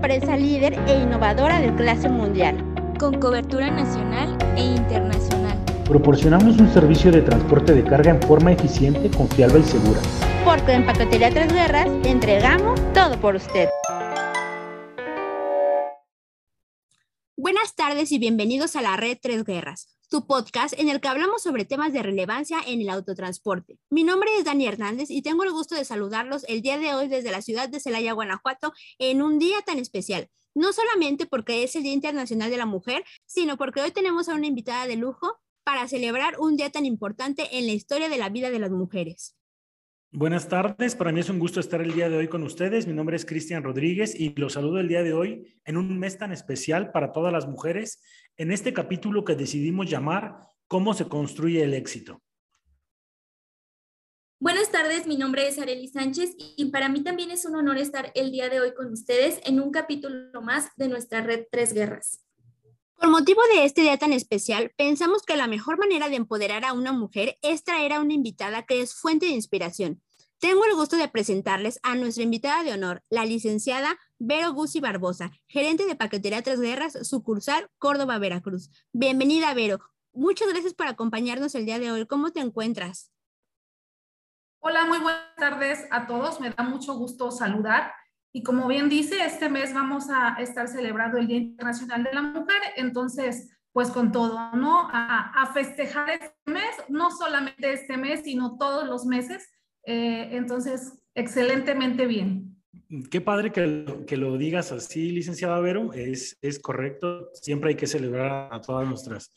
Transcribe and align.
empresa 0.00 0.34
líder 0.34 0.72
e 0.88 1.02
innovadora 1.02 1.60
de 1.60 1.74
clase 1.74 2.08
mundial. 2.08 2.56
Con 2.98 3.20
cobertura 3.20 3.70
nacional 3.70 4.34
e 4.56 4.62
internacional. 4.62 5.58
Proporcionamos 5.84 6.58
un 6.58 6.72
servicio 6.72 7.12
de 7.12 7.20
transporte 7.20 7.74
de 7.74 7.84
carga 7.84 8.12
en 8.12 8.22
forma 8.22 8.50
eficiente, 8.50 9.10
confiable 9.10 9.58
y 9.58 9.62
segura. 9.62 10.00
Porque 10.42 10.72
en 10.72 10.86
Paquetería 10.86 11.28
Tres 11.28 11.52
Guerras 11.52 11.90
entregamos 12.04 12.80
todo 12.94 13.20
por 13.20 13.34
usted. 13.34 13.68
Buenas 17.36 17.74
tardes 17.74 18.10
y 18.10 18.18
bienvenidos 18.18 18.76
a 18.76 18.80
la 18.80 18.96
Red 18.96 19.18
Tres 19.20 19.44
Guerras, 19.44 19.86
tu 20.10 20.26
podcast 20.26 20.74
en 20.76 20.88
el 20.88 21.00
que 21.00 21.06
hablamos 21.06 21.42
sobre 21.42 21.64
temas 21.64 21.92
de 21.92 22.02
relevancia 22.02 22.58
en 22.66 22.80
el 22.80 22.90
autotransporte. 22.90 23.78
Mi 23.90 24.02
nombre 24.02 24.28
es 24.36 24.44
Dani 24.44 24.66
Hernández 24.66 25.08
y 25.08 25.22
tengo 25.22 25.44
el 25.44 25.52
gusto 25.52 25.76
de 25.76 25.84
saludarlos 25.84 26.44
el 26.48 26.62
día 26.62 26.78
de 26.78 26.94
hoy 26.94 27.06
desde 27.06 27.30
la 27.30 27.40
ciudad 27.40 27.68
de 27.68 27.78
Celaya, 27.78 28.12
Guanajuato, 28.12 28.72
en 28.98 29.22
un 29.22 29.38
día 29.38 29.62
tan 29.64 29.78
especial. 29.78 30.28
No 30.52 30.72
solamente 30.72 31.26
porque 31.26 31.62
es 31.62 31.76
el 31.76 31.84
Día 31.84 31.92
Internacional 31.92 32.50
de 32.50 32.56
la 32.56 32.66
Mujer, 32.66 33.04
sino 33.24 33.56
porque 33.56 33.82
hoy 33.82 33.92
tenemos 33.92 34.28
a 34.28 34.34
una 34.34 34.48
invitada 34.48 34.88
de 34.88 34.96
lujo 34.96 35.38
para 35.62 35.86
celebrar 35.86 36.40
un 36.40 36.56
día 36.56 36.70
tan 36.70 36.86
importante 36.86 37.56
en 37.56 37.66
la 37.66 37.72
historia 37.72 38.08
de 38.08 38.18
la 38.18 38.30
vida 38.30 38.50
de 38.50 38.58
las 38.58 38.72
mujeres. 38.72 39.36
Buenas 40.12 40.48
tardes, 40.48 40.96
para 40.96 41.12
mí 41.12 41.20
es 41.20 41.28
un 41.28 41.38
gusto 41.38 41.60
estar 41.60 41.80
el 41.80 41.94
día 41.94 42.08
de 42.08 42.16
hoy 42.16 42.26
con 42.26 42.42
ustedes. 42.42 42.88
Mi 42.88 42.92
nombre 42.92 43.14
es 43.14 43.24
Cristian 43.24 43.62
Rodríguez 43.62 44.18
y 44.18 44.34
los 44.34 44.54
saludo 44.54 44.80
el 44.80 44.88
día 44.88 45.04
de 45.04 45.12
hoy 45.12 45.54
en 45.64 45.76
un 45.76 46.00
mes 46.00 46.18
tan 46.18 46.32
especial 46.32 46.90
para 46.90 47.12
todas 47.12 47.32
las 47.32 47.46
mujeres, 47.46 48.02
en 48.36 48.50
este 48.50 48.72
capítulo 48.72 49.24
que 49.24 49.36
decidimos 49.36 49.88
llamar 49.88 50.40
¿Cómo 50.66 50.94
se 50.94 51.06
construye 51.06 51.62
el 51.62 51.74
éxito? 51.74 52.20
Buenas 54.40 54.72
tardes, 54.72 55.06
mi 55.06 55.16
nombre 55.16 55.46
es 55.46 55.60
Arely 55.60 55.86
Sánchez 55.86 56.34
y 56.36 56.72
para 56.72 56.88
mí 56.88 57.04
también 57.04 57.30
es 57.30 57.44
un 57.44 57.54
honor 57.54 57.78
estar 57.78 58.10
el 58.16 58.32
día 58.32 58.48
de 58.48 58.60
hoy 58.60 58.74
con 58.74 58.92
ustedes 58.92 59.40
en 59.44 59.60
un 59.60 59.70
capítulo 59.70 60.42
más 60.42 60.70
de 60.76 60.88
nuestra 60.88 61.20
red 61.20 61.44
Tres 61.52 61.72
Guerras. 61.72 62.24
Con 63.00 63.12
motivo 63.12 63.40
de 63.54 63.64
este 63.64 63.80
día 63.80 63.96
tan 63.96 64.12
especial, 64.12 64.74
pensamos 64.76 65.22
que 65.22 65.34
la 65.34 65.46
mejor 65.46 65.78
manera 65.78 66.10
de 66.10 66.16
empoderar 66.16 66.66
a 66.66 66.74
una 66.74 66.92
mujer 66.92 67.38
es 67.40 67.64
traer 67.64 67.94
a 67.94 68.00
una 68.00 68.12
invitada 68.12 68.64
que 68.66 68.82
es 68.82 68.94
fuente 68.94 69.24
de 69.24 69.32
inspiración. 69.32 70.02
Tengo 70.38 70.66
el 70.66 70.74
gusto 70.74 70.98
de 70.98 71.08
presentarles 71.08 71.80
a 71.82 71.94
nuestra 71.94 72.24
invitada 72.24 72.62
de 72.62 72.74
honor, 72.74 73.02
la 73.08 73.24
licenciada 73.24 73.98
Vero 74.18 74.52
Guzzi 74.52 74.80
Barbosa, 74.80 75.30
gerente 75.46 75.86
de 75.86 75.96
Paquetería 75.96 76.42
Tres 76.42 76.60
Guerras, 76.60 77.08
sucursal 77.08 77.70
Córdoba, 77.78 78.18
Veracruz. 78.18 78.68
Bienvenida, 78.92 79.54
Vero. 79.54 79.80
Muchas 80.12 80.48
gracias 80.50 80.74
por 80.74 80.86
acompañarnos 80.86 81.54
el 81.54 81.64
día 81.64 81.78
de 81.78 81.90
hoy. 81.90 82.06
¿Cómo 82.06 82.32
te 82.32 82.40
encuentras? 82.40 83.10
Hola, 84.58 84.84
muy 84.84 84.98
buenas 84.98 85.34
tardes 85.38 85.86
a 85.90 86.06
todos. 86.06 86.38
Me 86.38 86.50
da 86.50 86.64
mucho 86.64 86.92
gusto 86.98 87.30
saludar. 87.30 87.94
Y 88.32 88.42
como 88.42 88.68
bien 88.68 88.88
dice, 88.88 89.16
este 89.24 89.48
mes 89.48 89.74
vamos 89.74 90.08
a 90.08 90.36
estar 90.40 90.68
celebrando 90.68 91.18
el 91.18 91.26
Día 91.26 91.38
Internacional 91.38 92.04
de 92.04 92.12
la 92.12 92.22
Mujer, 92.22 92.60
entonces, 92.76 93.50
pues 93.72 93.90
con 93.90 94.12
todo, 94.12 94.52
¿no? 94.54 94.88
A, 94.92 95.50
festejar 95.52 96.10
este 96.10 96.34
mes, 96.46 96.70
no 96.88 97.10
solamente 97.10 97.72
este 97.72 97.96
mes, 97.96 98.22
sino 98.22 98.56
todos 98.56 98.88
los 98.88 99.04
meses. 99.04 99.50
Eh, 99.84 100.28
entonces, 100.32 101.02
excelentemente 101.14 102.06
bien. 102.06 102.56
Qué 103.10 103.20
padre 103.20 103.50
que, 103.52 104.04
que, 104.06 104.16
lo 104.16 104.36
digas 104.36 104.70
así, 104.72 105.10
licenciada 105.10 105.60
Vero, 105.60 105.92
es, 105.92 106.38
es 106.40 106.58
correcto. 106.60 107.30
Siempre 107.34 107.70
hay 107.70 107.76
que 107.76 107.86
celebrar 107.86 108.48
a 108.52 108.60
todas 108.60 108.88
nuestras 108.88 109.32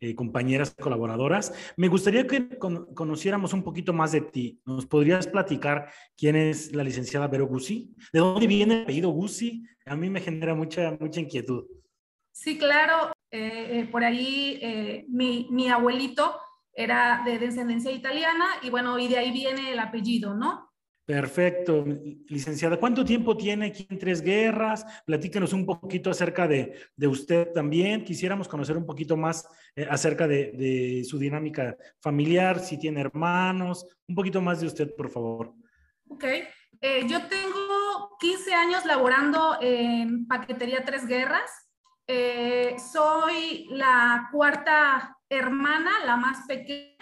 eh, 0.00 0.14
compañeras 0.14 0.74
colaboradoras. 0.74 1.54
Me 1.76 1.88
gustaría 1.88 2.26
que 2.26 2.58
conociéramos 2.58 3.52
un 3.54 3.62
poquito 3.62 3.92
más 3.92 4.12
de 4.12 4.20
ti. 4.20 4.60
¿Nos 4.66 4.84
podrías 4.84 5.26
platicar 5.26 5.90
quién 6.16 6.36
es 6.36 6.74
la 6.74 6.84
licenciada 6.84 7.28
Vero 7.28 7.46
Guzzi? 7.46 7.94
¿De 8.12 8.20
dónde 8.20 8.46
viene 8.46 8.74
el 8.74 8.82
apellido 8.82 9.10
Guzzi? 9.10 9.64
A 9.86 9.96
mí 9.96 10.10
me 10.10 10.20
genera 10.20 10.54
mucha, 10.54 10.96
mucha 11.00 11.20
inquietud. 11.20 11.64
Sí, 12.30 12.58
claro. 12.58 13.12
Eh, 13.30 13.80
eh, 13.80 13.88
por 13.90 14.04
ahí 14.04 15.04
mi, 15.08 15.48
mi, 15.50 15.68
abuelito 15.68 16.38
era 16.72 17.22
de 17.24 17.38
descendencia 17.38 17.90
italiana 17.90 18.46
y 18.62 18.70
bueno, 18.70 18.98
y 18.98 19.08
de 19.08 19.18
ahí 19.18 19.32
viene 19.32 19.72
el 19.72 19.78
apellido, 19.78 20.34
¿no? 20.34 20.70
Perfecto, 21.06 21.84
licenciada. 22.26 22.78
¿Cuánto 22.78 23.04
tiempo 23.04 23.36
tiene 23.36 23.66
aquí 23.66 23.86
en 23.88 23.96
Tres 23.96 24.20
Guerras? 24.20 24.84
Platíquenos 25.04 25.52
un 25.52 25.64
poquito 25.64 26.10
acerca 26.10 26.48
de, 26.48 26.74
usted 27.06 27.52
también. 27.52 28.04
Quisiéramos 28.04 28.48
conocer 28.48 28.76
un 28.76 28.84
poquito 28.84 29.16
más 29.16 29.48
eh, 29.76 29.86
acerca 29.88 30.26
de, 30.26 31.04
su 31.08 31.16
dinámica 31.16 31.76
familiar, 32.00 32.58
si 32.58 32.76
tiene 32.76 33.02
hermanos, 33.02 33.86
un 34.08 34.16
poquito 34.16 34.40
más 34.40 34.60
de 34.60 34.66
usted, 34.66 34.96
por 34.96 35.08
favor. 35.08 35.54
Ok, 36.08 36.24
eh, 36.24 37.06
yo 37.06 37.24
tengo 37.28 38.16
15 38.18 38.54
años 38.54 38.84
laborando 38.84 39.58
en 39.60 40.26
Paquetería 40.26 40.84
Tres 40.84 41.06
Guerras. 41.06 41.68
Eh, 42.08 42.74
soy 42.92 43.68
la 43.70 44.28
cuarta 44.32 45.16
hermana, 45.28 46.04
la 46.04 46.16
más 46.16 46.48
pequeña 46.48 46.96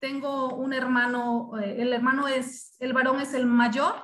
tengo 0.00 0.54
un 0.54 0.72
hermano, 0.72 1.52
eh, 1.60 1.76
el 1.78 1.92
hermano 1.92 2.26
es, 2.26 2.74
el 2.80 2.92
varón 2.92 3.20
es 3.20 3.34
el 3.34 3.46
mayor 3.46 3.94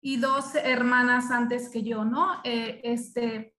y 0.00 0.18
dos 0.18 0.54
hermanas 0.54 1.30
antes 1.30 1.70
que 1.70 1.82
yo, 1.82 2.04
¿no? 2.04 2.40
Eh, 2.44 2.80
este, 2.84 3.54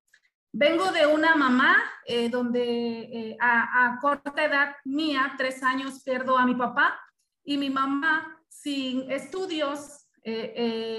vengo 0.53 0.91
de 0.91 1.07
una 1.07 1.36
mamá 1.36 1.75
eh, 2.06 2.30
donde 2.30 3.36
a, 3.41 3.97
corta 4.00 4.46
edad 4.46 4.75
mía, 4.86 5.34
tres 5.38 5.63
años, 5.63 6.03
pierdo 6.03 6.38
a 6.38 6.46
mi 6.46 6.56
papá 6.56 7.00
y 7.44 7.57
mi 7.57 7.69
mamá 7.69 8.41
sin 8.47 9.12
estudios 9.12 10.03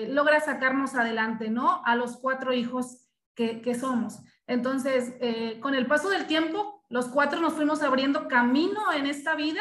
logra 0.08 0.41
sacarnos 0.41 0.94
adelante, 0.94 1.50
¿no? 1.50 1.82
A 1.84 1.94
los 1.97 2.16
cuatro 2.16 2.54
hijos 2.54 3.10
que, 3.34 3.60
que 3.60 3.75
somos. 3.75 4.20
Entonces, 4.47 5.12
con 5.60 5.75
el 5.75 5.87
paso 5.87 6.08
del 6.08 6.26
tiempo, 6.26 6.82
los 6.88 7.08
cuatro 7.08 7.38
nos 7.38 7.53
fuimos 7.53 7.82
abriendo 7.82 8.26
camino 8.26 8.91
en 8.91 9.04
esta 9.04 9.34
vida 9.34 9.60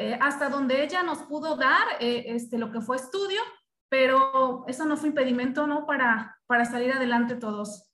eh, 0.00 0.16
hasta 0.20 0.48
donde 0.48 0.84
ella 0.84 1.02
nos 1.02 1.24
pudo 1.24 1.56
dar 1.56 1.82
eh, 1.98 2.26
este, 2.28 2.56
lo 2.56 2.70
que 2.70 2.80
fue 2.80 2.94
estudio, 2.94 3.40
pero 3.90 4.64
eso 4.68 4.84
no 4.84 4.96
fue 4.96 5.08
impedimento 5.08 5.66
¿no? 5.66 5.86
Para, 5.86 6.38
para 6.46 6.64
salir 6.64 6.92
adelante 6.92 7.34
todos. 7.34 7.90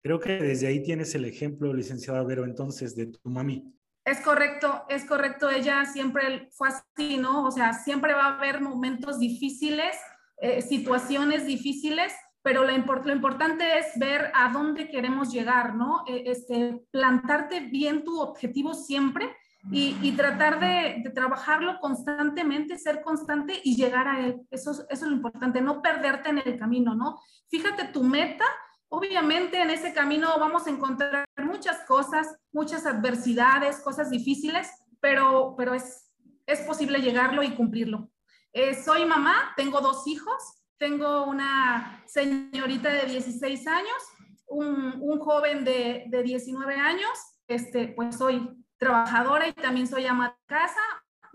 Creo 0.00 0.20
que 0.20 0.34
desde 0.34 0.68
ahí 0.68 0.80
tienes 0.80 1.12
el 1.16 1.24
ejemplo, 1.24 1.74
licenciada 1.74 2.22
Vero, 2.22 2.44
entonces, 2.44 2.94
de 2.94 3.06
tu 3.06 3.28
mami. 3.28 3.64
Es 4.04 4.20
correcto, 4.20 4.84
es 4.88 5.04
correcto. 5.04 5.50
Ella 5.50 5.84
siempre 5.86 6.48
fue 6.52 6.68
así, 6.68 7.16
¿no? 7.16 7.46
O 7.46 7.50
sea, 7.50 7.72
siempre 7.72 8.14
va 8.14 8.26
a 8.26 8.38
haber 8.38 8.60
momentos 8.60 9.18
difíciles, 9.18 9.96
eh, 10.38 10.62
situaciones 10.62 11.46
difíciles, 11.46 12.12
pero 12.42 12.64
lo, 12.64 12.76
lo, 12.76 13.12
importante 13.12 13.78
es 13.78 13.86
ver 13.96 14.30
a 14.34 14.52
dónde 14.52 14.88
queremos 14.88 15.32
llegar, 15.32 15.74
¿no? 15.74 16.04
este, 16.06 16.84
plantarte 16.90 17.60
bien 17.60 18.04
tu 18.04 18.20
objetivo 18.20 18.74
siempre 18.74 19.28
y, 19.70 20.12
tratar 20.12 20.58
de, 20.58 21.10
trabajarlo 21.14 21.78
constantemente, 21.80 22.78
ser 22.78 23.02
constante 23.02 23.60
y 23.62 23.76
llegar 23.76 24.08
a 24.08 24.26
él. 24.26 24.40
Eso, 24.50 24.72
eso 24.72 24.86
es 24.90 25.02
lo 25.02 25.12
importante, 25.12 25.60
no 25.60 25.80
perderte 25.82 26.30
en 26.30 26.42
el 26.44 26.58
camino, 26.58 26.94
¿no? 26.94 27.20
Fíjate 27.48 27.84
tu 27.88 28.02
meta. 28.02 28.44
Obviamente 28.88 29.60
en 29.60 29.70
ese 29.70 29.94
camino 29.94 30.28
vamos 30.38 30.66
a 30.66 30.70
encontrar 30.70 31.24
muchas 31.42 31.78
cosas, 31.86 32.36
muchas 32.52 32.84
adversidades, 32.86 33.80
cosas 33.80 34.10
difíciles, 34.10 34.68
pero, 35.00 35.54
pero 35.56 35.74
es, 35.74 36.10
es 36.46 36.60
posible 36.60 37.00
llegarlo 37.00 37.42
y 37.42 37.54
cumplirlo. 37.54 38.10
Eh, 38.52 38.74
soy 38.74 39.06
mamá, 39.06 39.54
tengo 39.56 39.80
dos 39.80 40.06
hijos, 40.06 40.64
tengo 40.76 41.24
una 41.24 42.02
señorita 42.06 42.90
de 42.90 43.06
16 43.06 43.66
años, 43.66 44.02
un, 44.46 44.98
un 45.00 45.18
joven 45.20 45.64
de, 45.64 46.04
de 46.08 46.22
19 46.22 46.74
años, 46.74 47.10
este, 47.46 47.88
pues 47.88 48.16
soy 48.16 48.61
trabajadora 48.82 49.46
y 49.46 49.52
también 49.52 49.86
soy 49.86 50.06
ama 50.06 50.30
de 50.30 50.46
casa, 50.46 50.80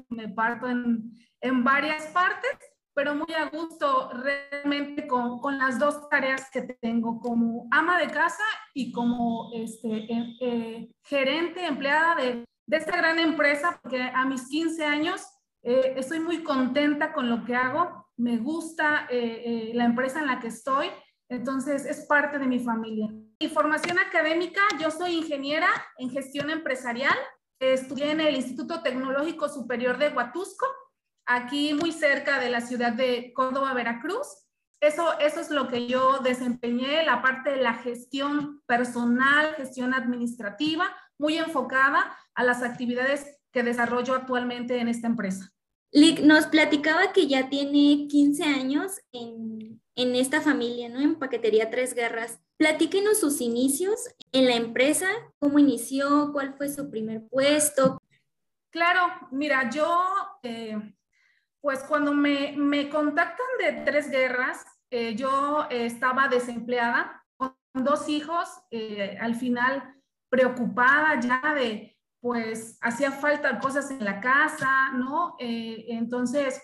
me 0.09 0.27
parto 0.27 0.67
en, 0.67 1.13
en 1.39 1.63
varias 1.63 2.07
partes, 2.07 2.51
pero 2.93 3.15
muy 3.15 3.33
a 3.33 3.45
gusto 3.45 4.11
realmente 4.11 5.07
con, 5.07 5.39
con, 5.39 5.57
las 5.57 5.79
dos 5.79 6.09
tareas 6.09 6.49
que 6.51 6.63
tengo 6.81 7.21
como 7.21 7.67
ama 7.71 7.97
de 7.99 8.07
casa 8.07 8.43
y 8.73 8.91
como 8.91 9.49
este, 9.53 9.87
eh, 9.87 10.37
eh, 10.41 10.91
gerente, 11.05 11.65
empleada 11.65 12.15
de, 12.15 12.43
de, 12.65 12.77
esta 12.77 12.97
gran 12.97 13.17
empresa, 13.17 13.79
porque 13.81 14.01
a 14.01 14.25
mis 14.25 14.49
15 14.49 14.83
años 14.83 15.25
eh, 15.63 15.93
estoy 15.95 16.19
muy 16.19 16.43
contenta 16.43 17.13
con 17.13 17.29
lo 17.29 17.45
que 17.45 17.55
hago, 17.55 18.09
me 18.17 18.37
gusta 18.39 19.07
la 19.09 19.85
empresa 19.85 20.19
en 20.19 20.27
la 20.27 20.39
que 20.39 20.47
estoy, 20.47 20.87
entonces 21.29 21.85
es 21.85 22.07
parte 22.07 22.39
de 22.39 22.47
mi 22.47 22.59
familia. 22.59 23.07
Mi 23.39 23.47
formación 23.47 23.99
académica, 23.99 24.61
yo 24.81 24.89
soy 24.89 25.11
ingeniera 25.11 25.67
en 25.99 26.09
gestión 26.09 26.49
empresarial, 26.49 27.15
Estudié 27.59 28.11
en 28.11 28.21
el 28.21 28.35
Instituto 28.35 28.81
Tecnológico 28.83 29.49
Superior 29.49 29.97
de 29.97 30.09
Huatusco, 30.09 30.65
aquí 31.25 31.73
muy 31.73 31.91
cerca 31.91 32.39
de 32.39 32.49
la 32.49 32.61
ciudad 32.61 32.93
de 32.93 33.33
Córdoba, 33.33 33.73
Veracruz. 33.73 34.27
Eso, 34.79 35.17
eso 35.19 35.39
es 35.39 35.49
lo 35.49 35.67
que 35.67 35.87
yo 35.87 36.19
desempeñé, 36.19 37.03
la 37.03 37.21
parte 37.21 37.49
de 37.51 37.61
la 37.61 37.73
gestión 37.73 38.61
personal, 38.67 39.55
gestión 39.55 39.95
administrativa, 39.95 40.95
muy 41.17 41.37
enfocada 41.37 42.15
a 42.35 42.43
las 42.43 42.61
actividades 42.61 43.39
que 43.51 43.63
desarrollo 43.63 44.13
actualmente 44.13 44.77
en 44.77 44.87
esta 44.87 45.07
empresa. 45.07 45.51
Lick 45.91 46.19
nos 46.19 46.47
platicaba 46.47 47.13
que 47.13 47.27
ya 47.27 47.49
tiene 47.49 48.07
15 48.07 48.43
años 48.43 49.01
en, 49.11 49.81
en 49.95 50.15
esta 50.15 50.41
familia, 50.41 50.89
¿no? 50.89 50.99
En 50.99 51.15
Paquetería 51.15 51.69
Tres 51.69 51.93
Guerras. 51.93 52.39
Platíquenos 52.57 53.19
sus 53.19 53.41
inicios 53.41 54.09
en 54.31 54.45
la 54.45 54.55
empresa, 54.55 55.07
cómo 55.39 55.59
inició, 55.59 56.31
cuál 56.33 56.55
fue 56.55 56.69
su 56.69 56.89
primer 56.89 57.27
puesto. 57.27 58.01
Claro, 58.69 59.07
mira, 59.31 59.69
yo, 59.69 60.05
eh, 60.43 60.77
pues 61.61 61.79
cuando 61.79 62.13
me, 62.13 62.53
me, 62.55 62.89
contactan 62.89 63.47
de 63.59 63.81
Tres 63.83 64.11
Guerras, 64.11 64.65
eh, 64.91 65.15
yo 65.15 65.67
estaba 65.69 66.27
desempleada 66.27 67.25
con 67.37 67.55
dos 67.73 68.07
hijos, 68.07 68.47
eh, 68.69 69.17
al 69.19 69.35
final 69.35 69.95
preocupada 70.29 71.19
ya 71.19 71.53
de, 71.55 71.96
pues, 72.19 72.77
hacía 72.81 73.11
falta 73.11 73.59
cosas 73.59 73.91
en 73.91 74.03
la 74.03 74.19
casa, 74.19 74.91
¿no? 74.93 75.35
entonces, 75.39 76.61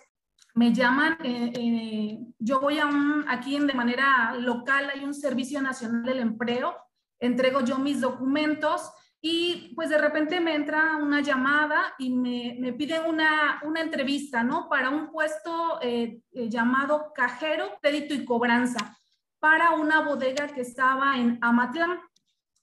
me 0.56 0.72
llaman, 0.72 1.18
eh, 1.24 1.52
eh, 1.56 2.20
yo 2.38 2.60
voy 2.60 2.78
a 2.78 2.86
un, 2.86 3.26
aquí 3.28 3.56
en, 3.56 3.66
de 3.66 3.74
manera 3.74 4.36
local 4.36 4.92
hay 4.94 5.04
un 5.04 5.14
Servicio 5.14 5.62
Nacional 5.62 6.04
del 6.04 6.20
Empleo, 6.20 6.76
entrego 7.20 7.62
yo 7.62 7.80
mis 7.80 8.02
documentos 8.02 8.92
y 9.20 9.74
pues 9.76 9.90
de 9.90 9.98
repente 9.98 10.40
me 10.40 10.54
entra 10.54 10.98
una 10.98 11.22
llamada 11.22 11.96
y 11.98 12.12
me, 12.12 12.58
me 12.60 12.74
piden 12.74 13.06
una, 13.06 13.62
una, 13.64 13.82
entrevista, 13.82 14.44
¿no? 14.44 14.70
Para 14.70 14.90
un 14.90 15.12
puesto 15.12 15.80
eh, 15.82 16.22
llamado 16.32 17.12
cajero, 17.16 17.72
crédito 17.82 18.14
y 18.14 18.26
cobranza, 18.26 18.96
para 19.40 19.72
una 19.72 20.02
bodega 20.02 20.48
que 20.48 20.62
estaba 20.62 21.18
en 21.18 21.40
Amatlán 21.42 22.00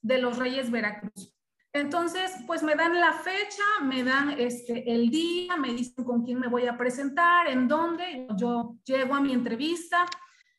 de 0.01 0.19
los 0.19 0.39
Reyes 0.39 0.71
Veracruz. 0.71 1.35
Entonces, 1.73 2.33
pues 2.47 2.63
me 2.63 2.75
dan 2.75 3.01
la 3.01 3.13
fecha, 3.13 3.63
me 3.83 4.03
dan 4.03 4.31
este, 4.31 4.93
el 4.93 5.09
día, 5.09 5.57
me 5.57 5.73
dicen 5.73 6.05
con 6.05 6.25
quién 6.25 6.41
me 6.41 6.49
voy 6.49 6.67
a 6.67 6.77
presentar, 6.77 7.49
en 7.49 7.69
dónde. 7.69 8.27
Yo 8.37 8.77
llego 8.85 9.15
a 9.15 9.21
mi 9.21 9.33
entrevista, 9.33 10.05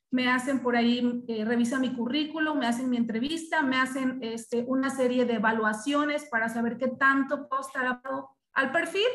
me 0.10 0.30
hacen 0.30 0.60
por 0.60 0.76
ahí, 0.76 1.24
eh, 1.28 1.44
revisan 1.44 1.82
mi 1.82 1.94
currículum, 1.94 2.60
me 2.60 2.68
hacen 2.68 2.90
mi 2.90 2.98
entrevista, 2.98 3.62
me 3.62 3.78
hacen 3.78 4.20
este, 4.22 4.64
una 4.68 4.90
serie 4.90 5.26
de 5.26 5.36
evaluaciones 5.36 6.26
para 6.26 6.48
saber 6.48 6.78
qué 6.78 6.88
tanto 6.88 7.48
puedo 7.50 7.62
estar 7.62 8.02
al 8.54 8.72
perfil 8.72 9.08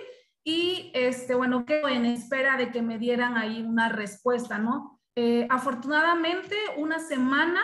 y, 0.44 0.90
este, 0.94 1.34
bueno, 1.34 1.66
quedo 1.66 1.88
en 1.88 2.06
espera 2.06 2.56
de 2.56 2.70
que 2.70 2.80
me 2.80 2.98
dieran 2.98 3.36
ahí 3.36 3.62
una 3.62 3.88
respuesta, 3.88 4.58
¿no? 4.58 5.00
Eh, 5.16 5.46
afortunadamente, 5.50 6.54
una 6.76 6.98
semana 6.98 7.60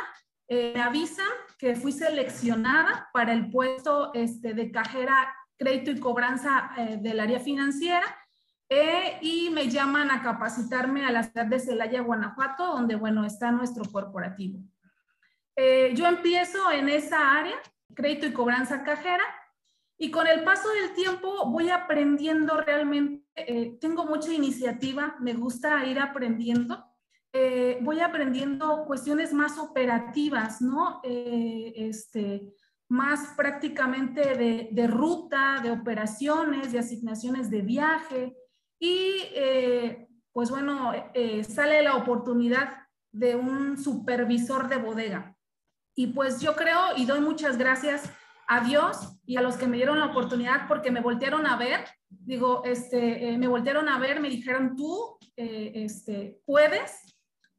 eh, 0.49 0.73
me 0.75 0.83
avisan 0.83 1.29
que 1.63 1.77
fui 1.77 1.93
seleccionada 1.93 3.09
para 3.13 3.33
el 3.33 3.49
puesto 3.49 4.13
este, 4.15 4.53
de 4.53 4.73
cajera 4.73 5.33
crédito 5.57 5.93
y 5.93 6.01
cobranza 6.01 6.73
eh, 6.77 6.97
del 7.01 7.21
área 7.21 7.39
financiera 7.39 8.05
eh, 8.69 9.19
y 9.21 9.49
me 9.51 9.69
llaman 9.69 10.11
a 10.11 10.25
capacitarme 10.25 11.07
a 11.07 11.13
la 11.13 11.23
ciudad 11.23 11.47
de 11.47 11.61
Celaya, 11.61 12.01
Guanajuato, 12.01 12.67
donde, 12.67 12.97
bueno, 12.97 13.25
está 13.25 13.53
nuestro 13.53 13.85
corporativo. 13.85 14.59
yo 15.95 16.07
empiezo 16.09 16.73
en 16.73 16.89
esa 16.89 17.39
área, 17.39 17.55
crédito 17.95 18.27
y 18.27 18.33
cobranza 18.33 18.83
cajera, 18.83 19.23
y 19.97 20.11
con 20.11 20.27
el 20.27 20.43
paso 20.43 20.69
del 20.69 20.95
tiempo 20.95 21.47
voy 21.47 21.71
aprendiendo 21.71 22.57
realmente, 22.57 23.79
tengo 23.81 24.05
mucha 24.05 24.33
iniciativa, 24.33 25.15
me 25.21 25.35
gusta 25.35 25.85
ir 25.85 26.01
aprendiendo 26.01 26.92
eh, 27.35 27.79
voy 27.81 28.01
aprendiendo 28.01 28.85
cuestiones 28.85 29.33
más 29.33 29.59
operativas, 29.59 30.61
¿no? 30.61 31.01
Eh, 31.03 31.73
este, 31.77 32.53
más 32.89 33.33
prácticamente 33.39 34.37
de, 34.37 34.69
de, 34.71 34.87
ruta, 34.87 35.61
de 35.63 35.71
operaciones, 35.71 36.73
de 36.73 36.81
asignaciones 36.81 37.51
de 37.51 37.63
viaje. 37.63 38.37
Y 38.79 39.15
eh, 39.35 40.09
pues 40.31 40.51
bueno, 40.51 40.93
sale 41.49 41.83
la 41.83 41.97
oportunidad 41.97 42.75
de 43.13 43.37
un 43.37 43.79
supervisor 43.79 44.69
de 44.69 44.77
bodega. 44.77 45.37
Y 45.95 46.09
pues 46.09 46.41
yo 46.41 46.55
creo 46.55 46.97
y 46.97 47.07
doy 47.07 47.21
muchas 47.21 47.57
gracias 47.57 48.11
a 48.47 48.61
Dios 48.61 49.21
y 49.25 49.37
a 49.37 49.43
los 49.43 49.57
que 49.57 49.67
me 49.67 49.77
dieron 49.77 49.99
la 49.99 50.07
oportunidad 50.07 50.69
porque 50.69 50.91
me 50.91 51.01
voltearon 51.01 51.47
a 51.47 51.57
ver, 51.57 51.85
digo, 52.09 52.63
este, 52.65 53.37
me 53.39 53.47
voltearon 53.47 53.89
a 53.89 53.99
ver, 53.99 54.21
me 54.21 54.29
dijeron, 54.29 54.75
tú 54.75 55.19
este, 55.37 56.41
puedes, 56.45 57.13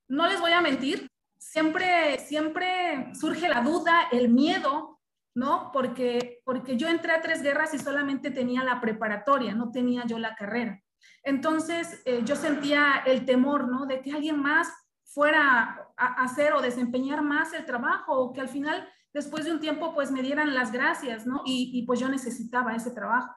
no 0.07 0.27
les 0.27 0.39
voy 0.39 0.51
a 0.51 0.61
mentir, 0.61 1.09
siempre, 1.38 2.19
siempre 2.19 3.13
surge 3.13 3.47
la 3.47 3.61
duda, 3.61 4.07
el 4.11 4.29
miedo, 4.29 5.00
¿no? 5.35 5.71
Porque, 5.71 6.41
porque 6.45 6.77
yo 6.77 6.88
entré 6.88 7.11
a 7.11 7.21
tres 7.21 7.41
guerras 7.41 7.73
y 7.73 7.79
solamente 7.79 8.31
tenía 8.31 8.63
la 8.63 8.79
preparatoria, 8.79 9.53
no 9.53 9.71
tenía 9.71 10.05
yo 10.05 10.19
la 10.19 10.35
carrera. 10.35 10.81
Entonces 11.23 12.01
eh, 12.05 12.21
yo 12.23 12.35
sentía 12.35 13.03
el 13.05 13.25
temor, 13.25 13.67
¿no? 13.67 13.85
De 13.85 14.01
que 14.01 14.11
alguien 14.11 14.39
más 14.39 14.71
fuera 15.05 15.91
a 15.97 16.23
hacer 16.23 16.53
o 16.53 16.61
desempeñar 16.61 17.21
más 17.21 17.53
el 17.53 17.65
trabajo 17.65 18.13
o 18.13 18.33
que 18.33 18.41
al 18.41 18.50
final, 18.50 18.88
después 19.13 19.45
de 19.45 19.51
un 19.51 19.59
tiempo, 19.59 19.94
pues 19.94 20.11
me 20.11 20.21
dieran 20.21 20.53
las 20.55 20.71
gracias, 20.71 21.25
¿no? 21.25 21.41
Y, 21.45 21.71
y 21.73 21.83
pues 21.83 22.00
yo 22.00 22.09
necesitaba 22.09 22.75
ese 22.75 22.91
trabajo. 22.91 23.33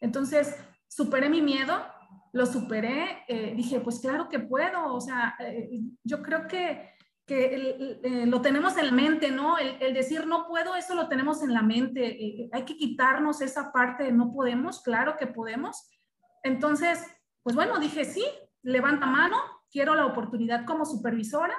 Entonces, 0.00 0.56
superé 0.88 1.28
mi 1.28 1.40
miedo, 1.42 1.84
lo 2.32 2.46
superé, 2.46 3.24
eh, 3.28 3.54
dije, 3.56 3.80
pues 3.80 4.00
claro 4.00 4.28
que 4.28 4.38
puedo, 4.38 4.94
o 4.94 5.00
sea, 5.00 5.34
eh, 5.40 5.80
yo 6.04 6.22
creo 6.22 6.46
que, 6.46 6.90
que 7.26 7.98
eh, 8.02 8.26
lo 8.26 8.40
tenemos 8.40 8.76
en 8.76 8.86
la 8.86 8.92
mente, 8.92 9.30
¿no? 9.30 9.58
El, 9.58 9.94
decir 9.94 10.26
no 10.26 10.46
puedo, 10.46 10.76
eso 10.76 10.94
lo 10.94 11.08
tenemos 11.08 11.42
en 11.42 11.52
la 11.52 11.62
mente, 11.62 12.48
hay 12.52 12.64
que 12.64 12.76
quitarnos 12.76 13.40
esa 13.40 13.72
parte 13.72 14.04
de 14.04 14.12
no 14.12 14.32
podemos, 14.32 14.82
claro 14.82 15.16
que 15.16 15.26
podemos. 15.26 15.90
Entonces, 16.42 17.04
pues 17.42 17.56
bueno, 17.56 17.78
dije, 17.78 18.04
sí, 18.04 18.24
levanta 18.62 19.06
mano, 19.06 19.36
quiero 19.70 19.94
la 19.94 20.06
oportunidad 20.06 20.64
como 20.64 20.84
supervisora. 20.84 21.54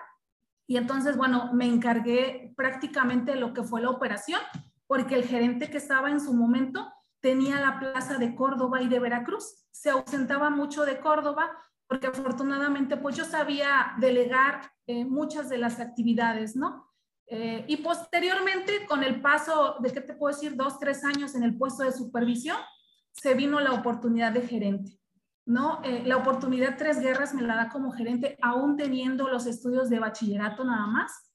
Y 0.68 0.78
entonces, 0.78 1.18
bueno, 1.18 1.52
me 1.54 1.66
encargué 1.66 2.54
prácticamente 2.56 3.32
de 3.32 3.40
lo 3.40 3.54
que 3.54 3.64
fue 3.64 3.82
la 3.82 3.90
operación, 3.90 4.40
porque 4.88 5.16
el 5.16 5.26
gerente 5.26 5.70
que 5.70 5.78
estaba 5.78 6.10
en 6.10 6.22
su 6.22 6.34
momento 6.34 6.92
tenía 7.22 7.60
la 7.60 7.80
plaza 7.80 8.18
de 8.18 8.36
Córdoba 8.36 8.82
y 8.82 8.90
de 8.90 9.00
Veracruz. 9.00 9.66
Se 9.72 9.90
ausentaba 9.90 10.50
mucho 10.50 10.86
de 10.86 11.00
Córdoba 11.00 11.52
porque 11.88 12.08
afortunadamente 12.08 12.96
pues 12.96 13.18
yo 13.18 13.26
sabía 13.26 13.94
delegar 14.00 14.72
eh, 14.88 15.04
muchas 15.04 15.50
de 15.50 15.58
las 15.58 15.82
actividades, 15.82 16.56
¿no? 16.56 16.90
Eh, 17.28 17.66
y 17.68 17.78
posteriormente, 17.78 18.86
con 18.88 19.04
el 19.04 19.22
paso 19.22 19.76
de, 19.80 19.92
¿qué 19.92 20.02
te 20.02 20.14
puedo 20.14 20.34
decir? 20.34 20.56
Dos, 20.56 20.80
tres 20.80 21.04
años 21.04 21.36
en 21.36 21.44
el 21.44 21.58
puesto 21.58 21.84
de 21.84 21.92
supervisión, 21.92 22.58
se 23.12 23.34
vino 23.34 23.60
la 23.60 23.74
oportunidad 23.74 24.32
de 24.32 24.42
gerente, 24.42 25.00
¿no? 25.46 25.82
Eh, 25.84 26.04
la 26.06 26.18
oportunidad 26.18 26.78
Tres 26.78 27.00
Guerras 27.00 27.34
me 27.34 27.42
la 27.42 27.56
da 27.56 27.70
como 27.70 27.92
gerente, 27.92 28.38
aún 28.42 28.78
teniendo 28.78 29.28
los 29.28 29.46
estudios 29.46 29.90
de 29.90 30.00
bachillerato 30.00 30.64
nada 30.64 30.88
más, 30.88 31.34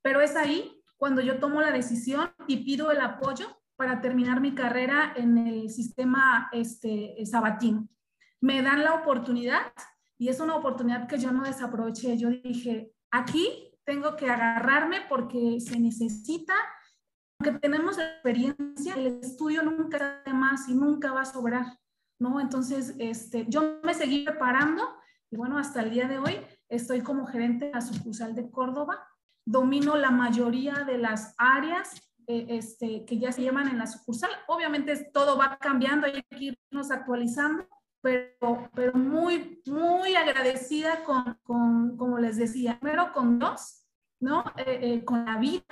pero 0.00 0.20
es 0.20 0.36
ahí 0.36 0.80
cuando 0.96 1.22
yo 1.22 1.40
tomo 1.40 1.60
la 1.60 1.72
decisión 1.72 2.32
y 2.46 2.64
pido 2.64 2.90
el 2.90 3.00
apoyo 3.00 3.46
para 3.78 4.00
terminar 4.00 4.40
mi 4.40 4.56
carrera 4.56 5.12
en 5.14 5.38
el 5.38 5.70
sistema 5.70 6.50
este, 6.50 7.14
sabatino. 7.24 7.88
Me 8.40 8.60
dan 8.60 8.82
la 8.82 8.94
oportunidad 8.94 9.72
y 10.18 10.28
es 10.28 10.40
una 10.40 10.56
oportunidad 10.56 11.06
que 11.06 11.16
yo 11.16 11.30
no 11.30 11.44
desaproveché. 11.44 12.18
Yo 12.18 12.28
dije, 12.28 12.90
aquí 13.12 13.72
tengo 13.84 14.16
que 14.16 14.28
agarrarme 14.28 15.02
porque 15.08 15.60
se 15.60 15.78
necesita, 15.78 16.54
aunque 17.38 17.60
tenemos 17.60 17.98
experiencia, 17.98 18.94
el 18.96 19.20
estudio 19.22 19.62
nunca 19.62 20.22
de 20.26 20.32
más 20.34 20.68
y 20.68 20.74
nunca 20.74 21.12
va 21.12 21.20
a 21.20 21.24
sobrar, 21.24 21.78
¿no? 22.18 22.40
Entonces, 22.40 22.96
este, 22.98 23.46
yo 23.48 23.78
me 23.84 23.94
seguí 23.94 24.24
preparando 24.24 24.82
y 25.30 25.36
bueno, 25.36 25.56
hasta 25.56 25.82
el 25.82 25.90
día 25.90 26.08
de 26.08 26.18
hoy 26.18 26.40
estoy 26.68 27.00
como 27.02 27.26
gerente 27.26 27.66
de 27.66 27.74
la 27.74 27.80
sucursal 27.80 28.34
de 28.34 28.50
Córdoba, 28.50 29.06
domino 29.46 29.94
la 29.94 30.10
mayoría 30.10 30.84
de 30.84 30.98
las 30.98 31.36
áreas 31.38 32.07
eh, 32.28 32.46
este, 32.50 33.06
que 33.06 33.18
ya 33.18 33.32
se 33.32 33.42
llaman 33.42 33.68
en 33.68 33.78
la 33.78 33.86
sucursal. 33.86 34.30
Obviamente 34.46 35.10
todo 35.12 35.38
va 35.38 35.56
cambiando, 35.58 36.06
hay 36.06 36.22
que 36.28 36.36
irnos 36.38 36.90
actualizando, 36.90 37.66
pero, 38.02 38.70
pero 38.74 38.92
muy, 38.92 39.62
muy 39.66 40.14
agradecida 40.14 41.02
con, 41.04 41.38
con, 41.42 41.96
como 41.96 42.18
les 42.18 42.36
decía, 42.36 42.78
primero 42.80 43.12
con 43.14 43.38
dos, 43.38 43.86
¿no? 44.20 44.44
Eh, 44.58 44.78
eh, 44.82 45.04
con 45.04 45.24
la 45.24 45.38
vida 45.38 45.64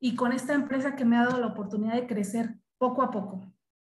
y 0.00 0.14
con 0.14 0.32
esta 0.32 0.52
empresa 0.52 0.96
que 0.96 1.06
me 1.06 1.16
ha 1.16 1.24
dado 1.24 1.40
la 1.40 1.46
oportunidad 1.46 1.94
de 1.94 2.06
crecer 2.06 2.56
poco 2.78 3.02
a 3.02 3.10
poco. 3.10 3.40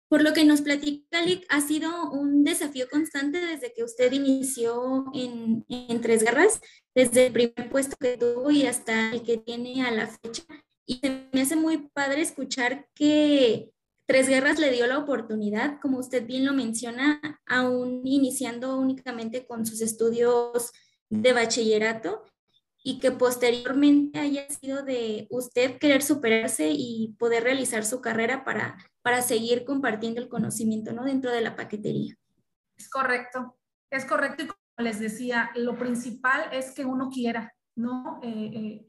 Por 0.09 0.23
lo 0.23 0.33
que 0.33 0.45
nos 0.45 0.62
platica, 0.62 1.21
Lick, 1.23 1.45
ha 1.50 1.61
sido 1.61 2.11
un 2.11 2.43
desafío 2.43 2.88
constante 2.88 3.40
desde 3.40 3.75
que 3.75 3.85
usted 3.85 4.12
inició 4.12 5.07
en, 5.12 5.64
en 5.69 6.00
Tres 6.00 6.23
Guerras, 6.23 6.61
desde 6.95 7.26
el 7.26 7.33
primer 7.33 7.69
puesto 7.69 7.97
que 8.00 8.16
tuvo 8.16 8.50
y 8.50 8.64
hasta 8.66 9.11
el 9.11 9.23
que 9.23 9.38
tiene 9.38 9.87
a 9.87 9.90
la 9.90 10.07
fecha. 10.07 10.45
Y 10.87 11.00
me 11.33 11.41
hace 11.41 11.57
muy 11.57 11.88
padre 11.88 12.21
escuchar 12.23 12.87
que 12.95 13.71
Tres 14.07 14.29
Guerras 14.29 14.59
le 14.59 14.71
dio 14.71 14.87
la 14.87 14.99
oportunidad, 14.99 15.81
como 15.81 15.99
usted 15.99 16.26
bien 16.26 16.45
lo 16.45 16.53
menciona, 16.53 17.21
aún 17.47 18.03
iniciando 18.05 18.76
únicamente 18.76 19.47
con 19.47 19.64
sus 19.64 19.81
estudios 19.81 20.73
de 21.09 21.33
bachillerato 21.33 22.23
y 22.83 22.99
que 22.99 23.11
posteriormente 23.12 24.19
haya 24.19 24.47
sido 24.50 24.83
de 24.83 25.26
usted 25.31 25.79
querer 25.79 26.03
superarse 26.03 26.69
y 26.71 27.17
poder 27.19 27.45
realizar 27.45 27.87
su 27.87 28.03
carrera 28.03 28.45
para, 28.45 28.76
para 29.00 29.23
seguir 29.23 29.64
compartiendo 29.64 30.21
el 30.21 30.29
conocimiento 30.29 30.93
¿no? 30.93 31.05
dentro 31.05 31.31
de 31.31 31.41
la 31.41 31.57
paquetería. 31.57 32.14
Es 32.76 32.91
correcto. 32.91 33.57
Es 33.91 34.05
correcto 34.05 34.43
y 34.43 34.47
como 34.49 34.61
les 34.79 35.00
decía, 35.00 35.50
lo 35.55 35.79
principal 35.79 36.50
es 36.53 36.73
que 36.73 36.85
uno 36.85 37.09
quiera, 37.09 37.55
¿no? 37.75 38.21
Eh, 38.23 38.50
eh, 38.55 38.87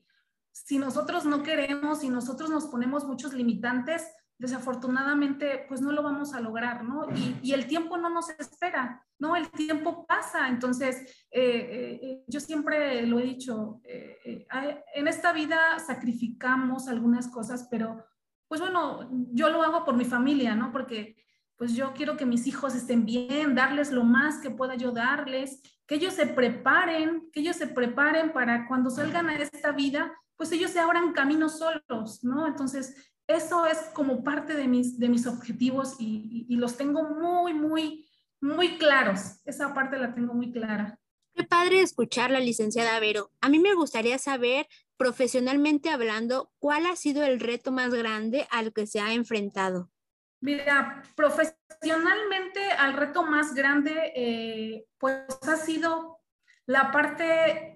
si 0.64 0.80
nosotros 0.80 1.26
no 1.26 1.44
queremos, 1.44 2.00
si 2.00 2.10
nosotros 2.10 2.50
nos 2.50 2.68
ponemos 2.68 3.06
muchos 3.06 3.34
limitantes, 3.34 4.04
desafortunadamente, 4.38 5.66
pues 5.68 5.82
no 5.82 5.92
lo 5.92 6.02
vamos 6.02 6.34
a 6.34 6.40
lograr, 6.40 6.84
¿no? 6.84 7.08
Y, 7.42 7.54
el 7.54 7.68
tiempo 7.68 7.98
no 7.98 8.10
nos 8.10 8.30
espera, 8.30 9.06
¿no? 9.20 9.36
El 9.36 9.50
tiempo 9.52 10.06
pasa. 10.06 10.48
Entonces, 10.48 11.26
eh, 11.32 12.24
yo 12.28 12.40
siempre 12.40 13.06
lo 13.06 13.20
he 13.20 13.24
dicho, 13.24 13.82
en 13.84 15.08
esta 15.08 15.34
vida 15.34 15.80
sacrificamos 15.80 16.88
algunas 16.88 17.28
cosas, 17.28 17.68
pero 17.70 18.06
pues 18.48 18.62
bueno, 18.62 19.10
yo 19.32 19.50
lo 19.50 19.62
hago 19.64 19.84
por 19.84 19.96
mi 19.96 20.06
familia, 20.06 20.56
¿no? 20.56 20.72
Porque 20.72 21.16
pues 21.58 21.74
yo 21.74 21.94
quiero 21.94 22.18
que 22.18 22.26
mis 22.26 22.48
hijos 22.48 22.76
estén 22.76 23.06
bien, 23.06 23.56
darles 23.56 23.92
lo 23.92 24.04
más 24.04 24.40
que 24.40 24.52
pueda 24.52 24.76
yo 24.76 24.92
darles, 24.92 25.62
que 25.88 25.96
ellos 25.96 26.14
se 26.14 26.28
preparen, 26.28 27.30
que 27.32 27.40
ellos 27.40 27.56
se 27.56 27.68
preparen 27.68 28.34
para 28.34 28.68
cuando 28.68 28.90
salgan 28.90 29.30
a 29.30 29.36
esta 29.36 29.72
vida, 29.72 30.14
pues 30.38 30.52
ellos 30.52 30.72
se 30.72 30.80
abran 30.80 31.14
caminos 31.14 31.58
solos, 31.58 32.24
¿no? 32.24 32.48
Entonces, 32.48 33.12
eso 33.28 33.66
es 33.66 33.78
como 33.94 34.24
parte 34.24 34.54
de 34.56 34.68
mis, 34.68 35.00
de 35.00 35.10
mis 35.10 35.26
objetivos 35.28 35.96
y, 36.00 36.46
y 36.48 36.56
los 36.58 36.78
tengo 36.78 37.04
muy, 37.04 37.54
muy, 37.54 38.08
muy 38.42 38.78
claros. 38.78 39.42
Esa 39.46 39.74
parte 39.74 39.98
la 39.98 40.14
tengo 40.14 40.34
muy 40.34 40.52
clara. 40.52 41.00
Qué 41.36 41.44
padre 41.44 41.82
escuchar 41.82 42.32
la 42.32 42.40
licenciada 42.40 43.00
Vero. 43.00 43.32
A 43.42 43.50
mí 43.50 43.60
me 43.60 43.74
gustaría 43.74 44.18
saber, 44.18 44.68
profesionalmente 44.96 45.90
hablando, 45.90 46.52
cuál 46.60 46.86
ha 46.86 46.96
sido 46.96 47.24
el 47.24 47.42
reto 47.42 47.74
más 47.74 47.94
grande 47.94 48.48
al 48.52 48.72
que 48.72 48.88
se 48.88 49.02
ha 49.02 49.14
enfrentado. 49.14 49.92
Mira, 50.40 51.04
profesionalmente 51.16 52.72
al 52.72 52.94
reto 52.94 53.24
más 53.24 53.54
grande, 53.54 54.14
eh, 54.16 54.86
pues 54.98 55.26
ha 55.42 55.58
sido 55.58 56.20
la 56.68 56.92
parte 56.92 57.75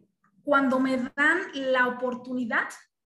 cuando 0.49 0.79
me 0.79 0.97
dan 1.15 1.41
la 1.53 1.87
oportunidad 1.87 2.69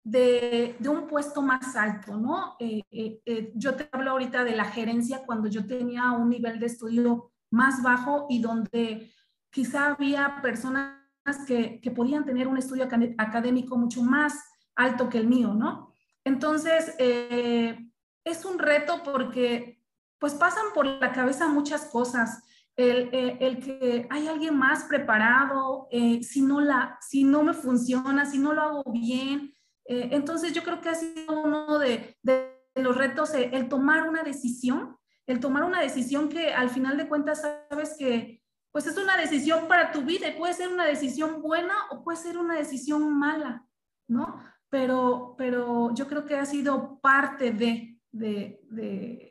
de, 0.04 0.76
un 0.86 1.08
puesto 1.08 1.42
más 1.42 1.78
alto, 1.78 2.18
¿no? 2.18 2.58
Eh, 2.60 2.84
eh, 2.92 3.54
yo 3.56 3.74
te 3.74 3.88
hablo 3.90 4.12
ahorita 4.12 4.44
de 4.44 4.54
la 4.54 4.66
gerencia 4.66 5.24
cuando 5.26 5.48
yo 5.48 5.66
tenía 5.66 6.12
un 6.12 6.30
nivel 6.30 6.60
de 6.60 6.66
estudio 6.66 7.32
más 7.50 7.82
bajo 7.82 8.26
y 8.28 8.42
donde 8.42 9.14
quizá 9.50 9.94
había 9.94 10.42
personas 10.42 10.98
que, 11.48 11.80
que 11.80 11.92
podían 11.92 12.26
tener 12.26 12.50
un 12.50 12.58
estudio 12.58 12.90
académico 13.18 13.78
mucho 13.78 14.04
más 14.04 14.34
alto 14.76 15.08
que 15.08 15.20
el 15.20 15.28
mío, 15.28 15.54
¿no? 15.54 15.94
Entonces, 16.26 16.94
es 17.00 18.46
un 18.46 18.60
reto 18.60 19.04
porque 19.06 19.82
pues 20.20 20.34
pasan 20.34 20.66
por 20.76 20.86
la 20.86 21.14
cabeza 21.14 21.48
muchas 21.48 21.86
cosas. 21.86 22.44
El, 22.78 23.10
eh, 23.12 23.60
que 23.60 24.08
hay 24.10 24.28
alguien 24.28 24.58
más 24.58 24.86
preparado, 24.86 25.88
eh, 25.92 26.24
si, 26.24 26.42
no 26.42 26.62
la, 26.62 26.98
si 27.02 27.24
no 27.24 27.44
me 27.44 27.54
funciona, 27.54 28.26
si 28.26 28.40
no 28.40 28.54
lo 28.54 28.62
hago 28.62 28.84
bien. 28.92 29.54
Eh, 29.86 30.10
entonces 30.12 30.54
yo 30.54 30.64
creo 30.64 30.80
que 30.82 30.90
ha 30.90 30.96
sido 30.96 31.42
uno 31.44 31.80
de, 31.80 32.18
los 32.76 32.96
retos 32.96 33.34
el 33.34 33.68
tomar 33.68 34.08
una 34.08 34.24
decisión, 34.24 34.98
el 35.28 35.40
tomar 35.40 35.64
una 35.64 35.82
decisión 35.82 36.30
que 36.30 36.54
al 36.54 36.70
final 36.70 36.98
de 36.98 37.08
cuentas 37.08 37.42
sabes 37.70 37.96
que 38.00 38.42
pues 38.72 38.88
es 38.88 38.98
una 38.98 39.18
decisión 39.18 39.68
para 39.68 39.92
tu 39.92 40.04
vida 40.04 40.28
puede 40.38 40.54
ser 40.54 40.70
una 40.70 40.86
decisión 40.86 41.42
buena 41.42 41.74
o 41.90 42.04
puede 42.04 42.18
ser 42.18 42.38
una 42.38 42.56
decisión 42.56 43.14
mala, 43.14 43.66
¿no? 44.08 44.42
Pero, 44.70 45.36
pero 45.38 45.94
yo 45.94 46.08
creo 46.08 46.26
que 46.26 46.38
ha 46.38 46.46
sido 46.46 47.00
parte 47.02 47.52
de, 47.52 48.00
de, 48.12 49.31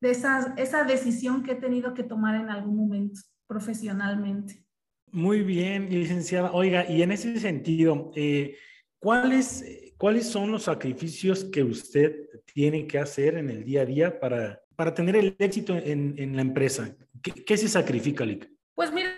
esa, 0.00 0.54
esa 0.56 0.84
decisión 0.84 1.42
que 1.42 1.52
he 1.52 1.56
tenido 1.56 1.94
que 1.94 2.02
tomar 2.02 2.34
en 2.36 2.50
algún 2.50 2.76
momento 2.76 3.20
profesionalmente. 3.46 4.64
Muy 5.12 5.42
bien, 5.42 5.90
licenciada. 5.90 6.52
Oiga, 6.52 6.88
y 6.88 7.02
en 7.02 7.12
ese 7.12 7.38
sentido, 7.38 8.12
eh, 8.14 8.56
¿cuáles, 8.98 9.64
¿cuáles 9.98 10.28
son 10.28 10.52
los 10.52 10.64
sacrificios 10.64 11.44
que 11.44 11.64
usted 11.64 12.28
tiene 12.54 12.86
que 12.86 12.98
hacer 12.98 13.36
en 13.36 13.50
el 13.50 13.64
día 13.64 13.82
a 13.82 13.86
día 13.86 14.20
para, 14.20 14.60
para 14.76 14.94
tener 14.94 15.16
el 15.16 15.34
éxito 15.38 15.76
en, 15.76 16.14
en 16.16 16.36
la 16.36 16.42
empresa? 16.42 16.94
¿Qué, 17.22 17.56
se 17.56 17.68
sacrifica, 17.68 18.24
Lic? 18.24 18.48
Pues 18.74 18.92
mira, 18.92 19.10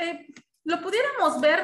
eh, 0.00 0.26
lo 0.64 0.82
pudiéramos 0.82 1.40
ver 1.40 1.60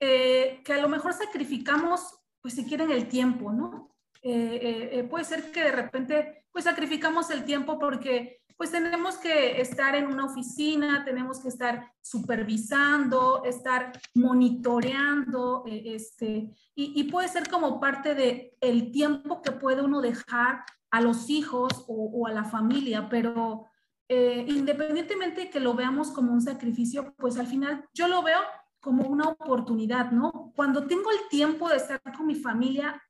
eh, 0.00 0.60
que 0.64 0.72
a 0.72 0.80
lo 0.80 0.88
mejor 0.88 1.12
sacrificamos, 1.12 2.00
pues 2.40 2.54
si 2.54 2.64
quieren, 2.64 2.90
el 2.90 3.08
tiempo, 3.08 3.52
¿no? 3.52 3.96
Eh, 4.28 4.58
eh, 4.60 4.88
eh, 4.92 5.04
puede 5.04 5.24
ser 5.24 5.52
que 5.52 5.62
de 5.62 5.70
repente 5.70 6.45
pues 6.56 6.64
sacrificamos 6.64 7.28
el 7.28 7.44
tiempo 7.44 7.78
porque 7.78 8.40
pues 8.56 8.70
tenemos 8.70 9.18
que 9.18 9.60
estar 9.60 9.94
en 9.94 10.06
una 10.06 10.24
oficina, 10.24 11.04
tenemos 11.04 11.38
que 11.38 11.48
estar 11.48 11.92
supervisando, 12.00 13.44
estar 13.44 13.92
monitoreando, 14.14 15.64
este, 15.66 16.48
y, 16.74 17.04
puede 17.10 17.28
ser 17.28 17.50
como 17.50 17.78
parte 17.78 18.14
de 18.14 18.56
el 18.62 18.90
tiempo 18.90 19.42
que 19.42 19.52
puede 19.52 19.82
uno 19.82 20.00
dejar 20.00 20.64
a 20.90 21.02
los 21.02 21.28
hijos 21.28 21.84
o, 21.88 22.26
a 22.26 22.32
la 22.32 22.44
familia, 22.44 23.10
pero 23.10 23.66
independientemente 24.08 25.42
de 25.42 25.50
que 25.50 25.60
lo 25.60 25.74
veamos 25.74 26.10
como 26.10 26.32
un 26.32 26.40
sacrificio, 26.40 27.14
pues 27.18 27.36
al 27.36 27.48
final 27.48 27.84
yo 27.92 28.08
lo 28.08 28.22
veo 28.22 28.40
como 28.80 29.06
una 29.06 29.28
oportunidad, 29.28 30.10
¿no? 30.10 30.54
Cuando 30.56 30.86
tengo 30.86 31.10
el 31.10 31.28
tiempo 31.28 31.68
de 31.68 31.76
estar 31.76 32.00
con 32.16 32.26
mi 32.26 32.34
familia, 32.34 33.02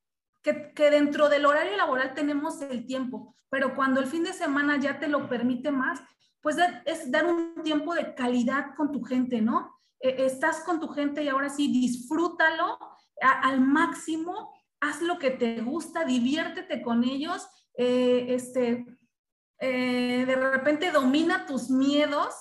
que, 0.74 0.90
dentro 0.90 1.28
del 1.28 1.46
horario 1.46 1.76
laboral 1.76 2.14
tenemos 2.14 2.60
el 2.62 2.86
tiempo, 2.86 3.34
pero 3.50 3.74
cuando 3.74 4.00
el 4.00 4.06
fin 4.06 4.22
de 4.22 4.32
semana 4.32 4.78
ya 4.78 4.98
te 4.98 5.08
lo 5.08 5.28
permite 5.28 5.70
más, 5.70 6.00
pues 6.40 6.56
es 6.84 7.10
dar 7.10 7.26
un 7.26 7.62
tiempo 7.64 7.94
de 7.94 8.14
calidad 8.14 8.74
con 8.76 8.92
tu 8.92 9.02
gente, 9.02 9.40
¿no? 9.40 9.80
Eh, 10.00 10.16
estás 10.20 10.60
con 10.60 10.78
tu 10.78 10.88
gente 10.88 11.24
y 11.24 11.28
ahora 11.28 11.48
sí, 11.48 11.68
disfrútalo 11.68 12.78
al 13.20 13.60
máximo, 13.60 14.52
haz 14.80 15.00
lo 15.00 15.18
que 15.18 15.30
te 15.30 15.62
gusta, 15.62 16.04
diviértete 16.04 16.82
con 16.82 17.02
ellos, 17.02 17.48
eh, 17.74 18.26
este, 18.28 18.86
eh, 19.58 20.24
de 20.26 20.36
repente 20.36 20.92
domina 20.92 21.46
tus 21.46 21.70
miedos. 21.70 22.34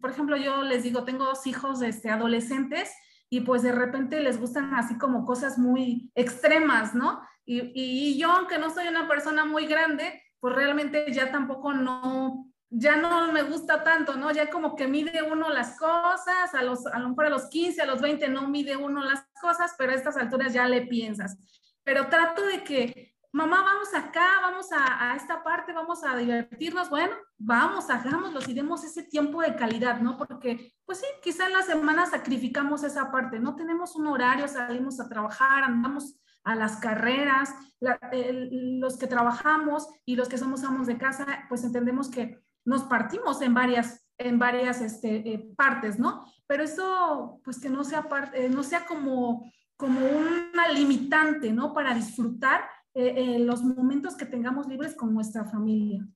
por 0.00 0.10
ejemplo, 0.10 0.36
yo 0.36 0.62
les 0.62 0.82
digo, 0.82 1.04
tengo 1.04 1.24
dos 1.24 1.46
hijos 1.46 1.80
este, 1.82 2.10
adolescentes 2.10 2.90
y 3.32 3.40
pues 3.40 3.62
de 3.62 3.72
repente 3.72 4.20
les 4.20 4.38
gustan 4.38 4.74
así 4.74 4.98
como 4.98 5.24
cosas 5.24 5.56
muy 5.56 6.12
extremas, 6.14 6.94
¿no? 6.94 7.22
Y, 7.46 7.72
y, 7.74 8.18
yo, 8.18 8.30
aunque 8.30 8.58
no 8.58 8.68
soy 8.68 8.88
una 8.88 9.08
persona 9.08 9.46
muy 9.46 9.64
grande, 9.64 10.22
pues 10.38 10.54
realmente 10.54 11.10
ya 11.10 11.32
tampoco 11.32 11.72
no, 11.72 12.52
ya 12.68 12.96
no 12.96 13.32
me 13.32 13.42
gusta 13.42 13.82
tanto, 13.84 14.16
¿no? 14.16 14.32
Ya 14.32 14.50
como 14.50 14.76
que 14.76 14.86
mide 14.86 15.22
uno 15.22 15.48
las 15.48 15.78
cosas, 15.78 16.52
a, 16.52 16.62
los, 16.62 16.86
a 16.86 16.98
lo 16.98 17.08
mejor 17.08 17.24
a 17.24 17.30
los 17.30 17.46
15, 17.46 17.80
a 17.80 17.86
los 17.86 18.02
20 18.02 18.28
no 18.28 18.48
mide 18.48 18.76
uno 18.76 19.02
las 19.02 19.24
cosas, 19.40 19.74
pero 19.78 19.92
a 19.92 19.94
estas 19.94 20.18
alturas 20.18 20.52
ya 20.52 20.68
le 20.68 20.82
piensas. 20.82 21.38
Pero 21.84 22.08
trato 22.08 22.44
de 22.44 22.62
que 22.62 23.11
mamá, 23.32 23.62
vamos 23.62 23.94
acá, 23.94 24.40
vamos 24.42 24.66
a, 24.72 25.16
esta 25.16 25.42
parte, 25.42 25.72
vamos 25.72 26.04
a 26.04 26.16
divertirnos. 26.16 26.90
Bueno, 26.90 27.14
vamos, 27.38 27.88
hagámoslo 27.90 28.40
y 28.46 28.54
demos 28.54 28.84
ese 28.84 29.04
tiempo 29.04 29.40
de 29.40 29.56
calidad, 29.56 30.00
¿no? 30.00 30.16
Porque, 30.16 30.74
pues 30.84 30.98
sí, 30.98 31.06
quizá 31.22 31.46
en 31.46 31.54
la 31.54 31.62
semana 31.62 32.06
sacrificamos 32.06 32.84
esa 32.84 33.10
parte, 33.10 33.40
no 33.40 33.56
tenemos 33.56 33.96
un 33.96 34.06
horario, 34.06 34.46
salimos 34.46 35.00
a 35.00 35.08
trabajar, 35.08 35.64
andamos 35.64 36.20
a 36.44 36.54
las 36.54 36.76
carreras, 36.76 37.54
los 37.80 38.98
que 38.98 39.06
trabajamos 39.06 39.88
y 40.04 40.16
los 40.16 40.28
que 40.28 40.38
somos 40.38 40.64
amos 40.64 40.86
de 40.86 40.98
casa, 40.98 41.46
pues 41.48 41.64
entendemos 41.64 42.10
que 42.10 42.38
nos 42.64 42.82
partimos 42.84 43.40
en 43.42 43.54
varias, 43.54 44.04
en 44.18 44.38
varias 44.38 44.80
este, 44.80 45.16
eh, 45.32 45.52
partes, 45.56 45.98
¿no? 45.98 46.24
Pero 46.46 46.64
eso, 46.64 47.40
pues 47.44 47.58
que 47.60 47.70
no 47.70 47.82
sea, 47.84 48.06
eh, 48.34 48.48
no 48.48 48.62
sea 48.62 48.84
como, 48.84 49.50
como 49.76 50.00
una 50.04 50.68
limitante, 50.68 51.52
¿no? 51.52 51.72
Para 51.72 51.94
disfrutar 51.94 52.62
eh, 52.94 53.14
eh, 53.16 53.38
los 53.38 53.62
momentos 53.62 54.16
que 54.16 54.26
tengamos 54.26 54.66
libres 54.68 54.94
con 54.94 55.14
nuestra 55.14 55.44
familia. 55.44 56.06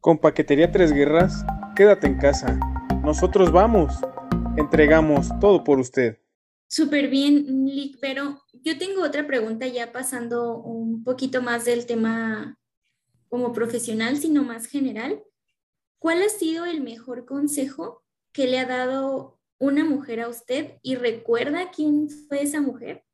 Con 0.00 0.18
Paquetería 0.18 0.72
Tres 0.72 0.92
Guerras, 0.92 1.44
quédate 1.76 2.06
en 2.06 2.18
casa. 2.18 2.58
Nosotros 3.04 3.52
vamos. 3.52 3.94
Entregamos 4.56 5.28
todo 5.40 5.62
por 5.62 5.78
usted. 5.78 6.18
Súper 6.66 7.08
bien, 7.08 7.66
Lick, 7.66 7.98
pero 8.00 8.42
yo 8.52 8.78
tengo 8.78 9.02
otra 9.02 9.26
pregunta 9.26 9.66
ya 9.66 9.92
pasando 9.92 10.58
un 10.58 11.02
poquito 11.04 11.42
más 11.42 11.64
del 11.64 11.86
tema 11.86 12.58
como 13.28 13.52
profesional, 13.52 14.16
sino 14.16 14.42
más 14.42 14.66
general. 14.66 15.22
¿Cuál 15.98 16.22
ha 16.22 16.28
sido 16.28 16.64
el 16.64 16.80
mejor 16.80 17.26
consejo 17.26 18.04
que 18.32 18.46
le 18.46 18.58
ha 18.58 18.66
dado 18.66 19.39
una 19.60 19.84
mujer 19.84 20.20
a 20.20 20.28
usted 20.28 20.78
y 20.82 20.96
recuerda 20.96 21.70
quién 21.70 22.08
fue 22.08 22.42
esa 22.42 22.60
mujer? 22.60 23.04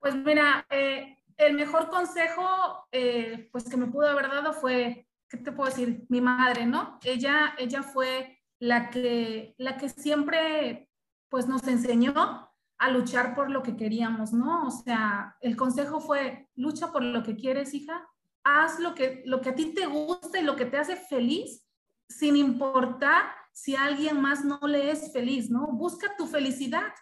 Pues 0.00 0.14
mira, 0.14 0.66
eh, 0.70 1.16
el 1.36 1.54
mejor 1.54 1.88
consejo 1.88 2.86
eh, 2.92 3.48
pues 3.52 3.68
que 3.68 3.76
me 3.76 3.86
pudo 3.86 4.08
haber 4.08 4.28
dado 4.28 4.52
fue, 4.52 5.08
¿qué 5.28 5.38
te 5.38 5.52
puedo 5.52 5.70
decir? 5.70 6.04
Mi 6.08 6.20
madre, 6.20 6.66
¿no? 6.66 6.98
Ella, 7.04 7.54
ella 7.58 7.82
fue 7.82 8.40
la 8.58 8.90
que, 8.90 9.54
la 9.56 9.76
que 9.76 9.88
siempre 9.88 10.90
pues 11.28 11.46
nos 11.46 11.66
enseñó 11.68 12.50
a 12.78 12.90
luchar 12.90 13.34
por 13.34 13.50
lo 13.50 13.62
que 13.62 13.76
queríamos, 13.76 14.32
¿no? 14.32 14.66
O 14.66 14.70
sea, 14.70 15.36
el 15.40 15.56
consejo 15.56 16.00
fue, 16.00 16.48
lucha 16.56 16.90
por 16.92 17.02
lo 17.02 17.22
que 17.22 17.36
quieres, 17.36 17.72
hija, 17.72 18.08
haz 18.42 18.80
lo 18.80 18.94
que, 18.94 19.22
lo 19.26 19.40
que 19.40 19.50
a 19.50 19.54
ti 19.54 19.74
te 19.74 19.86
gusta 19.86 20.40
y 20.40 20.44
lo 20.44 20.56
que 20.56 20.64
te 20.64 20.78
hace 20.78 20.96
feliz, 20.96 21.64
sin 22.08 22.36
importar 22.36 23.26
si 23.60 23.74
alguien 23.74 24.20
más 24.20 24.44
no 24.44 24.60
le 24.62 24.92
es 24.92 25.12
feliz, 25.12 25.50
¿no? 25.50 25.66
Busca 25.66 26.14
tu 26.16 26.28
felicidad. 26.28 26.92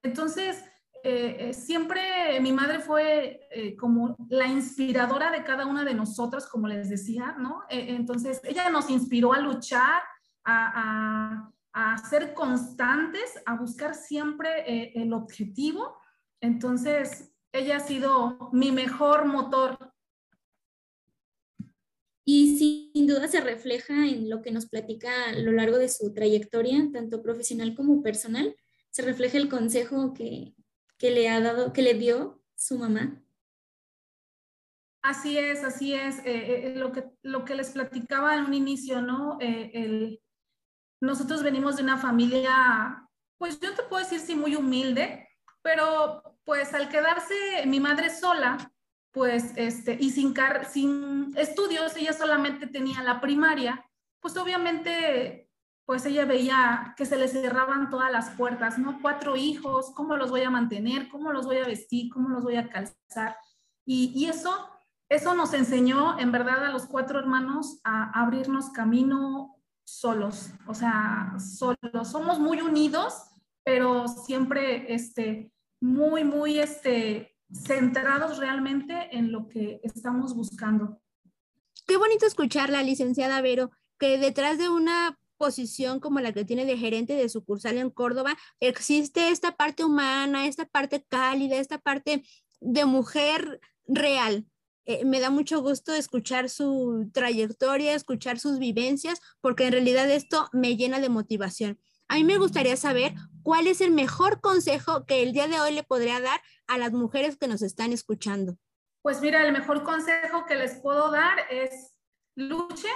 Entonces, 0.00 0.62
eh, 1.02 1.36
eh, 1.40 1.52
siempre 1.52 2.40
mi 2.40 2.52
madre 2.52 2.78
fue 2.78 3.48
eh, 3.50 3.76
como 3.76 4.16
la 4.28 4.46
inspiradora 4.46 5.32
de 5.32 5.42
cada 5.42 5.66
una 5.66 5.84
de 5.84 5.92
nosotros, 5.92 6.46
como 6.46 6.68
les 6.68 6.88
decía, 6.88 7.34
¿no? 7.36 7.62
entonces, 7.68 8.40
ella 8.44 8.70
nos 8.70 8.90
inspiró 8.90 9.32
a 9.32 9.40
luchar, 9.40 10.02
a, 10.44 11.50
a, 11.72 11.98
ser 11.98 12.32
constantes, 12.32 13.42
a 13.44 13.56
buscar 13.56 13.94
siempre 13.94 14.92
el 14.94 15.12
objetivo. 15.12 15.98
Entonces, 16.40 17.34
ella 17.50 17.78
ha 17.78 17.80
sido 17.80 18.50
mi 18.52 18.70
mejor 18.70 19.24
motor. 19.24 19.92
Y 22.24 22.56
sin 22.56 22.83
duda 23.14 23.28
se 23.28 23.40
refleja 23.40 24.06
en 24.06 24.28
lo 24.28 24.42
que 24.42 24.50
nos 24.50 24.66
platica 24.66 25.10
a 25.30 25.32
lo 25.32 25.52
largo 25.52 25.78
de 25.78 25.88
su 25.88 26.12
trayectoria, 26.12 26.90
tanto 26.92 27.22
profesional 27.22 27.74
como 27.74 28.02
personal. 28.02 28.54
Se 28.90 29.02
refleja 29.02 29.38
el 29.38 29.48
consejo 29.48 30.14
que, 30.14 30.54
que 30.98 31.10
le 31.10 31.28
ha 31.28 31.40
dado, 31.40 31.72
que 31.72 31.82
le 31.82 31.94
dio 31.94 32.42
su 32.56 32.78
mamá. 32.78 33.22
Así 35.02 35.38
es, 35.38 35.62
así 35.64 35.94
es. 35.94 36.18
Eh, 36.20 36.24
eh, 36.24 36.74
lo, 36.76 36.90
que, 36.92 37.04
lo 37.22 37.44
que 37.44 37.54
les 37.54 37.70
platicaba 37.70 38.36
en 38.36 38.44
un 38.44 38.54
inicio, 38.54 39.02
¿no? 39.02 39.38
Eh, 39.40 39.70
el, 39.74 40.22
nosotros 41.00 41.42
venimos 41.42 41.76
de 41.76 41.82
una 41.82 41.98
familia, 41.98 43.06
pues 43.36 43.60
yo 43.60 43.74
te 43.74 43.82
puedo 43.82 44.02
decir, 44.02 44.20
sí, 44.20 44.34
muy 44.34 44.56
humilde, 44.56 45.28
pero 45.62 46.22
pues 46.44 46.72
al 46.72 46.88
quedarse 46.88 47.34
mi 47.66 47.80
madre 47.80 48.08
sola, 48.08 48.72
pues, 49.14 49.52
este, 49.56 49.96
y 49.98 50.10
sin, 50.10 50.34
sin 50.70 51.32
estudios, 51.36 51.96
ella 51.96 52.12
solamente 52.12 52.66
tenía 52.66 53.02
la 53.02 53.20
primaria, 53.20 53.88
pues 54.20 54.36
obviamente 54.36 55.48
pues 55.86 56.06
ella 56.06 56.24
veía 56.24 56.94
que 56.96 57.04
se 57.04 57.16
le 57.16 57.28
cerraban 57.28 57.90
todas 57.90 58.10
las 58.10 58.30
puertas, 58.30 58.78
¿no? 58.78 58.98
Cuatro 59.02 59.36
hijos, 59.36 59.92
¿cómo 59.94 60.16
los 60.16 60.30
voy 60.30 60.42
a 60.42 60.50
mantener? 60.50 61.08
¿Cómo 61.08 61.30
los 61.30 61.44
voy 61.44 61.58
a 61.58 61.66
vestir? 61.66 62.10
¿Cómo 62.10 62.30
los 62.30 62.42
voy 62.42 62.56
a 62.56 62.68
calzar? 62.70 63.36
Y, 63.86 64.26
eso, 64.26 64.70
eso 65.10 65.34
nos 65.34 65.52
enseñó, 65.52 66.18
en 66.18 66.32
verdad, 66.32 66.64
a 66.64 66.70
los 66.70 66.86
cuatro 66.86 67.18
hermanos 67.18 67.80
a 67.84 68.18
abrirnos 68.18 68.70
camino 68.70 69.62
solos, 69.86 70.52
o 70.66 70.72
sea, 70.72 71.34
solos. 71.38 72.08
Somos 72.08 72.38
muy 72.38 72.62
unidos, 72.62 73.22
pero 73.62 74.08
siempre, 74.08 74.94
este, 74.94 75.52
muy, 75.82 76.24
muy, 76.24 76.60
este, 76.60 77.33
centrados 77.54 78.38
realmente 78.38 79.08
en 79.12 79.32
lo 79.32 79.48
que 79.48 79.80
estamos 79.82 80.34
buscando. 80.34 81.00
Qué 81.86 81.96
bonito 81.96 82.26
escuchar 82.26 82.70
la 82.70 82.82
licenciada 82.82 83.40
Vero, 83.40 83.70
que 83.98 84.18
detrás 84.18 84.58
de 84.58 84.68
una 84.68 85.18
posición 85.36 86.00
como 86.00 86.20
la 86.20 86.32
que 86.32 86.44
tiene 86.44 86.64
de 86.64 86.78
gerente 86.78 87.14
de 87.14 87.28
sucursal 87.28 87.78
en 87.78 87.90
Córdoba, 87.90 88.36
existe 88.60 89.28
esta 89.28 89.56
parte 89.56 89.84
humana, 89.84 90.46
esta 90.46 90.64
parte 90.64 91.04
cálida, 91.08 91.56
esta 91.56 91.78
parte 91.78 92.24
de 92.60 92.84
mujer 92.84 93.60
real. 93.86 94.46
Eh, 94.86 95.04
me 95.04 95.20
da 95.20 95.30
mucho 95.30 95.62
gusto 95.62 95.94
escuchar 95.94 96.50
su 96.50 97.10
trayectoria, 97.12 97.94
escuchar 97.94 98.38
sus 98.38 98.58
vivencias, 98.58 99.20
porque 99.40 99.66
en 99.66 99.72
realidad 99.72 100.10
esto 100.10 100.48
me 100.52 100.76
llena 100.76 101.00
de 101.00 101.08
motivación. 101.08 101.78
A 102.08 102.16
mí 102.16 102.24
me 102.24 102.38
gustaría 102.38 102.76
saber 102.76 103.14
cuál 103.42 103.66
es 103.66 103.80
el 103.80 103.90
mejor 103.90 104.40
consejo 104.40 105.06
que 105.06 105.22
el 105.22 105.32
día 105.32 105.48
de 105.48 105.60
hoy 105.60 105.72
le 105.72 105.82
podría 105.82 106.20
dar 106.20 106.40
a 106.66 106.78
las 106.78 106.92
mujeres 106.92 107.36
que 107.36 107.48
nos 107.48 107.62
están 107.62 107.92
escuchando. 107.92 108.56
Pues 109.02 109.20
mira, 109.20 109.46
el 109.46 109.52
mejor 109.52 109.82
consejo 109.82 110.46
que 110.46 110.56
les 110.56 110.80
puedo 110.80 111.10
dar 111.10 111.38
es 111.50 111.94
luchen, 112.36 112.90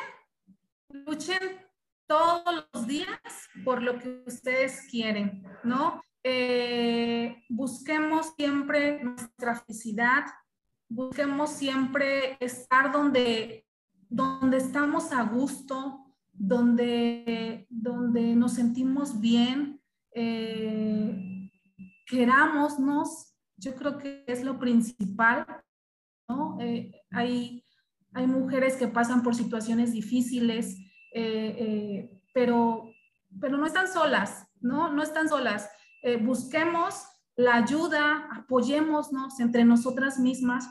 luchen 0.88 1.68
todos 2.06 2.66
los 2.72 2.86
días 2.86 3.20
por 3.64 3.82
lo 3.82 3.98
que 3.98 4.22
ustedes 4.26 4.86
quieren, 4.90 5.44
¿no? 5.62 6.00
Eh, 6.24 7.44
busquemos 7.48 8.32
siempre 8.36 9.02
nuestra 9.04 9.54
felicidad, 9.56 10.24
busquemos 10.88 11.50
siempre 11.50 12.38
estar 12.40 12.90
donde, 12.90 13.66
donde 14.08 14.56
estamos 14.56 15.12
a 15.12 15.22
gusto, 15.22 16.07
donde, 16.38 17.66
donde 17.68 18.34
nos 18.36 18.52
sentimos 18.52 19.20
bien, 19.20 19.80
eh, 20.14 21.50
querámonos, 22.06 23.34
yo 23.56 23.74
creo 23.74 23.98
que 23.98 24.24
es 24.26 24.44
lo 24.44 24.58
principal, 24.58 25.46
¿no? 26.28 26.58
Eh, 26.60 26.92
hay, 27.10 27.64
hay 28.12 28.26
mujeres 28.26 28.76
que 28.76 28.88
pasan 28.88 29.22
por 29.22 29.34
situaciones 29.34 29.92
difíciles, 29.92 30.78
eh, 31.12 31.56
eh, 31.58 32.22
pero, 32.32 32.90
pero 33.40 33.56
no 33.56 33.66
están 33.66 33.88
solas, 33.88 34.46
¿no? 34.60 34.92
No 34.92 35.02
están 35.02 35.28
solas. 35.28 35.68
Eh, 36.02 36.16
busquemos 36.16 37.02
la 37.36 37.56
ayuda, 37.56 38.28
apoyémonos 38.32 39.40
entre 39.40 39.64
nosotras 39.64 40.18
mismas. 40.18 40.68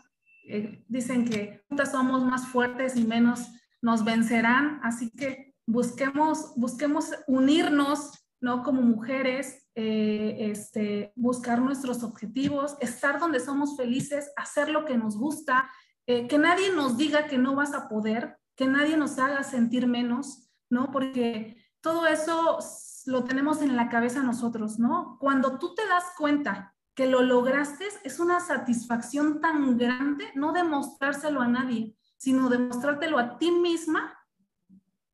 dicen 0.88 1.26
que 1.26 1.66
juntas 1.68 1.92
somos 1.92 2.24
más 2.24 2.48
fuertes 2.48 2.96
y 2.96 3.04
menos 3.04 3.50
nos 3.82 4.06
vencerán, 4.06 4.80
así 4.82 5.12
que 5.12 5.47
busquemos, 5.68 6.54
busquemos 6.56 7.12
unirnos, 7.28 8.12
¿no? 8.42 8.64
Como 8.64 8.82
mujeres, 8.82 9.68
este, 9.76 11.14
buscar 11.16 11.62
nuestros 11.62 12.04
objetivos, 12.04 12.78
estar 12.80 13.20
donde 13.20 13.40
somos 13.40 13.78
felices, 13.78 14.32
hacer 14.36 14.70
lo 14.70 14.86
que 14.86 14.98
nos 14.98 15.18
gusta, 15.18 15.70
que 16.06 16.38
nadie 16.38 16.72
nos 16.74 16.98
diga 16.98 17.28
que 17.28 17.38
no 17.38 17.54
vas 17.54 17.74
a 17.74 17.88
poder, 17.88 18.38
que 18.56 18.66
nadie 18.66 18.98
nos 18.98 19.20
haga 19.20 19.44
sentir 19.44 19.86
menos, 19.86 20.50
¿no? 20.70 20.90
Porque 20.92 21.64
todo 21.82 22.08
eso 22.08 22.58
lo 23.06 23.24
tenemos 23.24 23.62
en 23.62 23.76
la 23.76 23.90
cabeza 23.90 24.24
nosotros, 24.24 24.80
¿no? 24.80 25.18
Cuando 25.20 25.60
tú 25.60 25.76
te 25.76 25.86
das 25.88 26.06
cuenta 26.18 26.74
que 26.96 27.08
lo 27.08 27.22
lograste, 27.22 27.86
es 28.04 28.20
una 28.20 28.40
satisfacción 28.40 29.40
tan 29.42 29.78
grande 29.78 30.26
no 30.34 30.54
demostrárselo 30.54 31.42
a 31.42 31.48
nadie, 31.48 31.96
sino 32.18 32.50
demostrártelo 32.50 33.20
a 33.20 33.38
ti 33.38 33.52
misma 33.52 34.17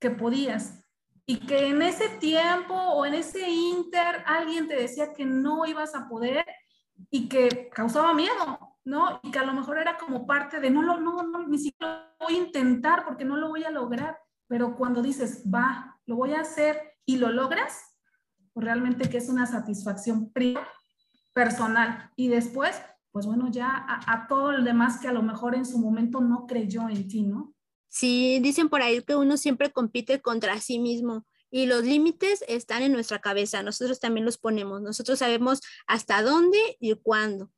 que 0.04 0.12
podías. 0.12 0.84
Y 1.26 1.38
que 1.38 1.68
en 1.70 1.82
ese 1.82 2.10
tiempo 2.20 2.74
o 2.74 3.06
en 3.06 3.14
ese 3.14 3.50
inter 3.50 4.22
alguien 4.26 4.68
te 4.68 4.76
decía 4.76 5.14
que 5.14 5.26
no 5.26 5.66
ibas 5.66 5.96
a 5.96 6.10
poder 6.10 6.46
y 7.10 7.30
que 7.30 7.70
causaba 7.74 8.14
miedo, 8.14 8.60
¿no? 8.84 9.22
Y 9.24 9.32
que 9.32 9.40
a 9.40 9.46
lo 9.46 9.54
mejor 9.54 9.78
era 9.78 9.98
como 9.98 10.28
parte 10.28 10.60
de, 10.60 10.70
no, 10.70 10.82
no, 10.82 11.00
no, 11.00 11.24
no 11.24 11.48
ni 11.48 11.58
siquiera 11.58 12.14
lo 12.20 12.26
voy 12.26 12.36
a 12.36 12.40
intentar 12.40 13.06
porque 13.06 13.24
no 13.24 13.38
lo 13.38 13.48
voy 13.48 13.64
a 13.64 13.72
lograr, 13.72 14.20
pero 14.48 14.76
cuando 14.76 15.02
dices, 15.02 15.46
va, 15.46 15.98
lo 16.06 16.18
voy 16.18 16.34
a 16.34 16.42
hacer 16.42 16.98
y 17.06 17.16
lo 17.16 17.30
logras, 17.30 17.96
pues 18.52 18.66
realmente 18.66 19.10
que 19.10 19.20
es 19.20 19.30
una 19.30 19.46
satisfacción 19.46 20.34
personal. 21.34 22.12
Y 22.18 22.28
después, 22.28 22.82
pues 23.14 23.26
bueno, 23.26 23.48
ya 23.50 23.70
a, 23.70 24.12
a 24.12 24.28
todo 24.28 24.52
el 24.52 24.66
demás 24.66 25.00
que 25.00 25.08
a 25.08 25.14
lo 25.14 25.24
mejor 25.24 25.56
en 25.56 25.66
su 25.66 25.80
momento 25.80 26.20
no 26.20 26.46
creyó 26.46 26.90
en 26.90 27.08
ti, 27.08 27.24
¿no? 27.24 27.53
Sí, 27.94 28.40
dicen 28.42 28.70
por 28.70 28.82
ahí 28.82 29.04
que 29.04 29.16
uno 29.16 29.38
siempre 29.38 29.72
compite 29.72 30.20
contra 30.20 30.60
sí 30.60 30.80
mismo 30.80 31.28
y 31.52 31.68
los 31.68 31.86
límites 31.86 32.44
están 32.48 32.82
en 32.82 32.92
nuestra 32.92 33.20
cabeza, 33.20 33.62
nosotros 33.62 34.00
también 34.00 34.26
los 34.26 34.40
ponemos, 34.40 34.82
nosotros 34.82 35.20
sabemos 35.20 35.62
hasta 35.86 36.24
dónde 36.24 36.58
y 36.80 36.96
cuándo. 36.96 37.52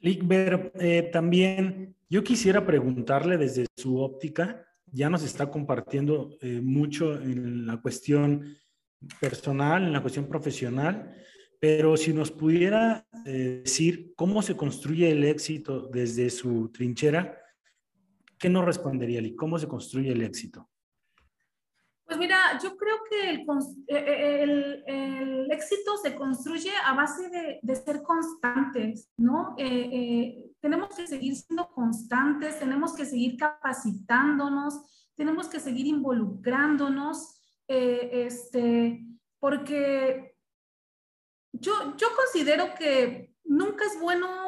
Lickber, 0.00 0.72
eh, 0.76 1.10
también 1.12 1.94
yo 2.08 2.24
quisiera 2.24 2.64
preguntarle 2.64 3.36
desde 3.36 3.66
su 3.76 3.98
óptica, 4.00 4.66
ya 4.86 5.10
nos 5.10 5.22
está 5.22 5.50
compartiendo 5.50 6.30
eh, 6.40 6.62
mucho 6.62 7.12
en 7.20 7.66
la 7.66 7.82
cuestión 7.82 8.56
personal, 9.20 9.82
en 9.82 9.92
la 9.92 10.00
cuestión 10.00 10.26
profesional, 10.26 11.14
pero 11.60 11.98
si 11.98 12.14
nos 12.14 12.30
pudiera 12.30 13.06
eh, 13.26 13.60
decir 13.62 14.14
cómo 14.16 14.40
se 14.40 14.56
construye 14.56 15.10
el 15.10 15.22
éxito 15.24 15.86
desde 15.92 16.30
su 16.30 16.70
trinchera, 16.70 17.37
¿qué 18.38 18.48
nos 18.48 18.64
respondería, 18.64 19.20
y 19.20 19.34
¿Cómo 19.34 19.58
se 19.58 19.68
construye 19.68 20.12
el 20.12 20.22
éxito? 20.22 20.68
Pues 22.08 22.18
mira, 22.18 22.58
yo 22.62 22.74
creo 22.74 22.96
que 23.10 23.30
el, 23.32 23.84
eh, 23.86 24.82
eh, 24.86 25.46
éxito 25.50 25.98
se 25.98 26.14
construye 26.14 26.70
a 26.82 26.94
base 26.94 27.28
de, 27.62 27.76
ser 27.76 28.02
constantes, 28.02 29.10
¿no? 29.18 29.54
Eh, 29.58 30.52
tenemos 30.58 30.88
que 30.96 31.06
seguir 31.06 31.36
siendo 31.36 31.68
constantes, 31.68 32.58
tenemos 32.58 32.94
que 32.94 33.04
seguir 33.04 33.36
capacitándonos, 33.36 35.10
tenemos 35.16 35.48
que 35.48 35.60
seguir 35.60 35.86
involucrándonos, 35.86 37.42
este, 37.66 39.04
porque 39.38 40.34
yo, 41.52 41.94
yo 41.94 42.08
considero 42.16 42.74
que 42.74 43.34
nunca 43.44 43.84
es 43.84 44.00
bueno 44.00 44.47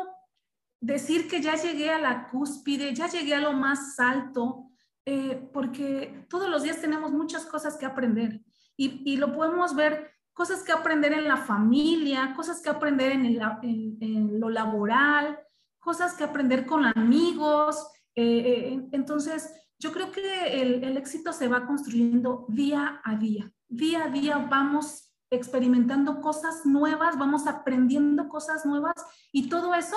decir 0.81 1.29
que 1.29 1.43
ya 1.43 1.55
llegué 1.57 1.91
a 1.91 1.99
la 1.99 2.29
cúspide, 2.29 2.95
ya 2.95 3.07
llegué 3.07 3.35
a 3.35 3.41
lo 3.41 3.53
más 3.53 3.99
alto, 4.01 4.71
eh, 5.05 5.49
porque 5.53 6.27
todos 6.29 6.49
los 6.49 6.63
días 6.63 6.81
tenemos 6.81 7.13
muchas 7.13 7.45
cosas 7.47 7.77
que 7.77 7.87
aprender 7.87 8.41
y, 8.77 9.19
lo 9.19 9.35
podemos 9.35 9.75
ver, 9.75 10.11
cosas 10.33 10.63
que 10.63 10.73
aprender 10.73 11.13
en 11.13 11.29
la 11.29 11.37
familia, 11.37 12.33
cosas 12.35 12.63
que 12.63 12.71
aprender 12.71 13.13
en, 13.13 14.41
lo 14.41 14.49
laboral, 14.49 15.39
cosas 15.79 16.15
que 16.15 16.25
aprender 16.25 16.65
con 16.65 16.87
amigos, 16.87 17.87
entonces, 18.15 19.53
yo 19.79 19.93
creo 19.93 20.11
que 20.11 20.63
el 20.63 20.97
éxito 20.97 21.35
se 21.35 21.47
va 21.47 21.67
construyendo 21.67 22.47
día 22.49 23.03
a 23.05 23.17
día. 23.17 23.53
Día 23.69 24.05
a 24.05 24.09
día 24.09 24.39
vamos 24.51 25.11
experimentando 25.31 26.21
cosas 26.21 26.67
nuevas, 26.67 27.19
vamos 27.19 27.47
aprendiendo 27.47 28.29
cosas 28.29 28.67
nuevas 28.67 28.95
y 29.31 29.49
todo 29.49 29.75
eso 29.75 29.97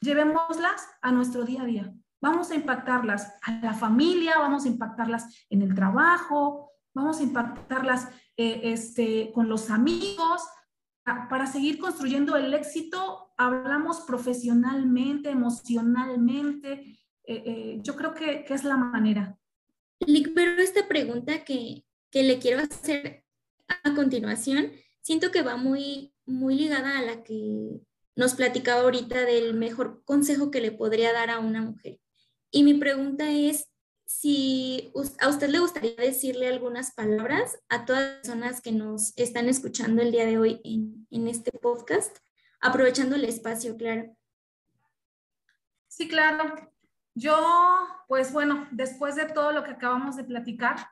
llevémoslas 0.00 0.86
a 1.02 1.12
nuestro 1.12 1.44
día 1.44 1.62
a 1.62 1.66
día. 1.66 1.94
Vamos 2.20 2.50
a 2.50 2.56
impactarlas 2.56 3.34
a 3.42 3.60
la 3.60 3.74
familia, 3.74 4.38
vamos 4.38 4.64
a 4.64 4.68
impactarlas 4.68 5.46
en 5.50 5.62
el 5.62 5.74
trabajo, 5.74 6.72
vamos 6.94 7.20
a 7.20 7.22
impactarlas 7.22 8.08
eh, 8.36 8.60
este, 8.64 9.30
con 9.32 9.48
los 9.48 9.70
amigos. 9.70 10.42
Para 11.30 11.46
seguir 11.46 11.78
construyendo 11.78 12.36
el 12.36 12.52
éxito, 12.52 13.32
hablamos 13.38 14.00
profesionalmente, 14.00 15.30
emocionalmente. 15.30 16.98
Eh, 17.24 17.42
eh, 17.46 17.78
yo 17.82 17.96
creo 17.96 18.14
que, 18.14 18.44
que, 18.44 18.54
es 18.54 18.64
la 18.64 18.76
manera. 18.76 19.38
Pero 19.98 20.60
esta 20.60 20.86
pregunta 20.86 21.44
que, 21.44 21.84
que 22.10 22.24
le 22.24 22.38
quiero 22.38 22.60
hacer 22.60 23.24
a 23.84 23.94
continuación, 23.94 24.72
siento 25.00 25.30
que 25.30 25.42
va 25.42 25.56
muy, 25.56 26.12
muy 26.26 26.56
ligada 26.56 26.98
a 26.98 27.02
la 27.02 27.22
que 27.22 27.80
nos 28.18 28.34
platicaba 28.34 28.80
ahorita 28.80 29.24
del 29.24 29.54
mejor 29.54 30.02
consejo 30.04 30.50
que 30.50 30.60
le 30.60 30.72
podría 30.72 31.12
dar 31.12 31.30
a 31.30 31.38
una 31.38 31.62
mujer. 31.62 32.00
Y 32.50 32.64
mi 32.64 32.74
pregunta 32.74 33.30
es 33.30 33.70
si 34.06 34.92
a 35.20 35.28
usted 35.28 35.48
le 35.48 35.60
gustaría 35.60 35.94
decirle 35.94 36.48
algunas 36.48 36.92
palabras 36.92 37.60
a 37.68 37.84
todas 37.84 38.02
las 38.02 38.16
personas 38.16 38.60
que 38.60 38.72
nos 38.72 39.16
están 39.16 39.48
escuchando 39.48 40.02
el 40.02 40.10
día 40.10 40.26
de 40.26 40.36
hoy 40.36 40.60
en, 40.64 41.06
en 41.12 41.28
este 41.28 41.52
podcast, 41.52 42.16
aprovechando 42.60 43.14
el 43.14 43.24
espacio, 43.24 43.76
claro. 43.76 44.16
Sí, 45.86 46.08
claro. 46.08 46.72
Yo, 47.14 47.38
pues 48.08 48.32
bueno, 48.32 48.66
después 48.72 49.14
de 49.14 49.26
todo 49.26 49.52
lo 49.52 49.62
que 49.62 49.70
acabamos 49.70 50.16
de 50.16 50.24
platicar, 50.24 50.88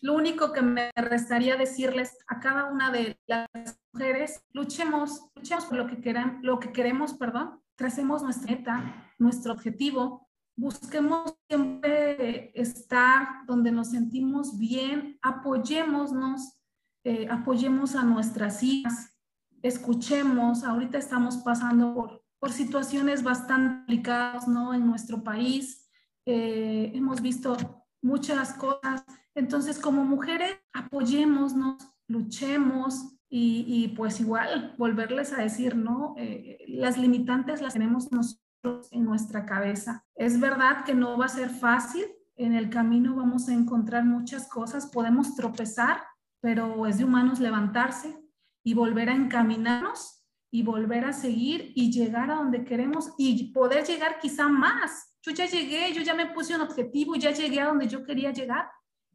lo 0.00 0.14
único 0.14 0.52
que 0.52 0.62
me 0.62 0.90
restaría 0.94 1.56
decirles 1.56 2.16
a 2.26 2.40
cada 2.40 2.66
una 2.66 2.90
de 2.90 3.18
las 3.26 3.48
mujeres, 3.92 4.42
luchemos, 4.52 5.28
luchemos 5.34 5.66
por 5.66 5.78
lo 5.78 5.86
que, 5.86 6.00
queran, 6.00 6.40
lo 6.42 6.58
que 6.58 6.72
queremos, 6.72 7.14
perdón, 7.14 7.60
tracemos 7.74 8.22
nuestra 8.22 8.54
meta, 8.54 9.12
nuestro 9.18 9.52
objetivo, 9.52 10.28
busquemos 10.56 11.34
siempre 11.48 12.50
estar 12.58 13.46
donde 13.46 13.70
nos 13.70 13.90
sentimos 13.90 14.58
bien, 14.58 15.18
apoyémonos, 15.22 16.58
eh, 17.04 17.28
apoyemos 17.30 17.94
a 17.94 18.02
nuestras 18.02 18.62
hijas, 18.62 19.16
escuchemos, 19.62 20.64
ahorita 20.64 20.98
estamos 20.98 21.36
pasando 21.38 21.94
por, 21.94 22.24
por 22.38 22.52
situaciones 22.52 23.22
bastante 23.22 23.76
complicadas, 23.76 24.48
¿no? 24.48 24.74
En 24.74 24.86
nuestro 24.86 25.22
país, 25.22 25.88
eh, 26.26 26.90
hemos 26.94 27.22
visto 27.22 27.56
muchas 28.02 28.52
cosas 28.54 29.04
entonces, 29.36 29.78
como 29.78 30.02
mujeres, 30.02 30.56
apoyémonos, 30.72 31.76
luchemos 32.08 33.18
y, 33.28 33.92
pues 33.96 34.18
igual 34.18 34.74
volverles 34.78 35.34
a 35.34 35.42
decir, 35.42 35.76
¿no? 35.76 36.14
Eh, 36.16 36.64
las 36.68 36.96
limitantes 36.96 37.60
las 37.60 37.74
tenemos 37.74 38.10
nosotros 38.10 38.88
en 38.92 39.04
nuestra 39.04 39.44
cabeza. 39.44 40.06
Es 40.14 40.40
verdad 40.40 40.84
que 40.86 40.94
no 40.94 41.18
va 41.18 41.26
a 41.26 41.28
ser 41.28 41.50
fácil, 41.50 42.06
en 42.36 42.54
el 42.54 42.70
camino 42.70 43.14
vamos 43.14 43.48
a 43.48 43.52
encontrar 43.52 44.06
muchas 44.06 44.48
cosas, 44.48 44.86
podemos 44.86 45.34
tropezar, 45.34 46.02
pero 46.40 46.86
es 46.86 46.96
de 46.96 47.04
humanos 47.04 47.38
levantarse 47.38 48.18
y 48.64 48.72
volver 48.72 49.10
a 49.10 49.14
encaminarnos 49.14 50.24
y 50.50 50.62
volver 50.62 51.04
a 51.04 51.12
seguir 51.12 51.72
y 51.74 51.92
llegar 51.92 52.30
a 52.30 52.36
donde 52.36 52.64
queremos 52.64 53.12
y 53.18 53.52
poder 53.52 53.84
llegar 53.84 54.18
quizá 54.18 54.48
más. 54.48 55.14
Yo 55.22 55.32
ya 55.32 55.44
llegué, 55.44 55.92
yo 55.92 56.00
ya 56.00 56.14
me 56.14 56.26
puse 56.26 56.54
un 56.54 56.62
objetivo, 56.62 57.16
ya 57.16 57.32
llegué 57.32 57.60
a 57.60 57.66
donde 57.66 57.88
yo 57.88 58.02
quería 58.02 58.32
llegar 58.32 58.66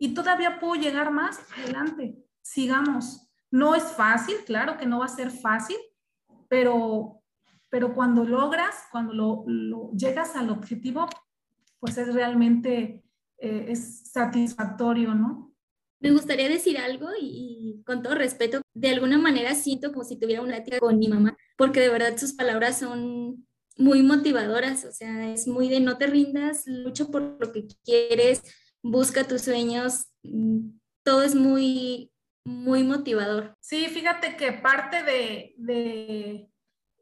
y 0.02 0.16
todavía 0.16 0.60
puedo 0.60 0.82
llegar 0.82 1.12
más 1.12 1.40
adelante. 1.56 2.18
Sigamos. 2.42 3.30
No 3.52 3.76
es 3.76 3.84
fácil, 3.84 4.36
claro 4.48 4.76
que 4.80 4.88
no 4.88 5.00
va 5.00 5.06
a 5.06 5.10
ser 5.10 5.30
fácil, 5.30 5.78
pero, 6.50 7.22
pero 7.70 7.94
cuando 7.94 8.26
logras, 8.26 8.88
cuando 8.92 9.46
lo, 9.46 9.92
llegas 9.92 10.36
al 10.36 10.50
objetivo, 10.50 11.08
pues 11.80 12.00
es 12.00 12.12
realmente 12.16 13.04
eh, 13.38 13.66
es 13.70 14.10
satisfactorio, 14.12 15.14
¿no? 15.14 15.54
Me 16.00 16.12
gustaría 16.12 16.50
decir 16.50 16.80
algo 16.80 17.10
y, 17.22 17.84
con 17.86 18.02
todo 18.02 18.16
respeto, 18.16 18.60
de 18.74 18.90
alguna 18.90 19.20
manera 19.20 19.54
siento 19.54 19.92
como 19.92 20.04
si 20.04 20.18
tuviera 20.18 20.42
una 20.42 20.64
tía 20.64 20.80
con 20.80 20.98
mi 20.98 21.10
mamá, 21.10 21.38
porque 21.58 21.80
de 21.80 21.90
verdad 21.90 22.18
sus 22.18 22.34
palabras 22.34 22.80
son 22.80 23.46
muy 23.78 24.02
motivadoras, 24.02 24.84
o 24.84 24.92
sea, 24.92 25.32
es 25.32 25.48
muy 25.48 25.70
de 25.70 25.80
no 25.80 26.00
te 26.00 26.08
rindas, 26.08 26.64
lucha 26.66 27.06
por 27.06 27.38
lo 27.40 27.52
que 27.52 27.68
quieres, 27.84 28.42
busca 28.84 29.28
tus 29.28 29.42
sueños, 29.42 30.08
mm, 30.24 30.78
todo 31.04 31.24
es 31.24 31.36
muy, 31.36 32.12
muy 32.46 32.84
motivador. 32.84 33.56
Sí, 33.60 33.88
fíjate 33.88 34.36
que 34.36 34.54
parte 34.54 35.04
de, 35.04 35.54
de, 35.58 36.48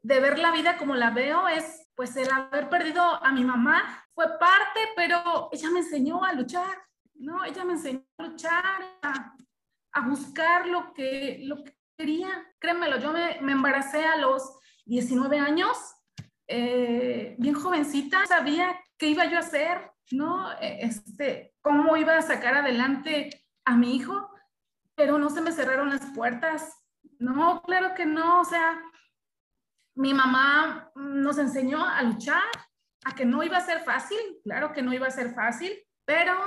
ver 0.02 0.38
la 0.38 0.52
vida 0.52 0.76
como 0.76 0.94
la 0.94 1.10
veo 1.10 1.48
es 1.48 1.86
pues 1.94 2.16
el 2.16 2.30
haber 2.30 2.68
perdido 2.68 3.02
a 3.02 3.32
mi 3.32 3.44
mamá. 3.44 4.04
Fue 4.14 4.26
parte, 4.38 4.80
pero 4.96 5.48
ella 5.52 5.70
me 5.70 5.80
enseñó 5.80 6.24
a 6.24 6.32
luchar, 6.32 6.82
¿no? 7.14 7.44
Ella 7.44 7.64
me 7.64 7.74
enseñó 7.74 8.04
a 8.18 8.22
luchar, 8.22 8.98
a, 9.02 9.36
a 9.92 10.08
buscar 10.08 10.66
lo 10.66 10.92
que, 10.92 11.40
lo 11.44 11.62
que 11.62 11.76
quería. 11.96 12.28
Créemelo, 12.58 12.98
yo 12.98 13.12
me, 13.12 13.40
me 13.40 13.52
embaracé 13.52 14.04
a 14.04 14.16
los 14.16 14.58
19 14.86 15.38
años, 15.38 15.76
eh, 16.48 17.36
bien 17.38 17.54
jovencita, 17.54 18.26
sabía 18.26 18.76
qué 18.98 19.08
iba 19.08 19.24
yo 19.26 19.36
a 19.36 19.40
hacer, 19.40 19.90
¿no? 20.10 20.52
E, 20.60 20.84
este, 20.84 21.54
cómo 21.60 21.96
iba 21.96 22.16
a 22.16 22.22
sacar 22.22 22.54
adelante 22.54 23.30
a 23.64 23.76
mi 23.76 23.96
hijo, 23.96 24.30
pero 24.94 25.18
no 25.18 25.30
se 25.30 25.40
me 25.40 25.52
cerraron 25.52 25.90
las 25.90 26.04
puertas. 26.14 26.76
No, 27.18 27.62
claro 27.62 27.94
que 27.94 28.06
no, 28.06 28.40
o 28.40 28.44
sea, 28.44 28.80
mi 29.94 30.14
mamá 30.14 30.90
nos 30.94 31.38
enseñó 31.38 31.84
a 31.84 32.02
luchar, 32.02 32.42
a 33.04 33.14
que 33.14 33.24
no 33.24 33.42
iba 33.42 33.56
a 33.56 33.64
ser 33.64 33.80
fácil, 33.80 34.18
claro 34.44 34.72
que 34.72 34.82
no 34.82 34.92
iba 34.92 35.06
a 35.06 35.10
ser 35.10 35.34
fácil, 35.34 35.72
pero, 36.04 36.46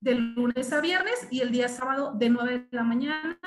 de 0.00 0.14
lunes 0.14 0.70
a 0.72 0.80
viernes 0.80 1.26
y 1.30 1.40
el 1.40 1.50
día 1.50 1.68
sábado 1.68 2.12
de 2.14 2.28
9 2.28 2.66
de 2.70 2.76
la 2.76 2.82
mañana 2.82 3.40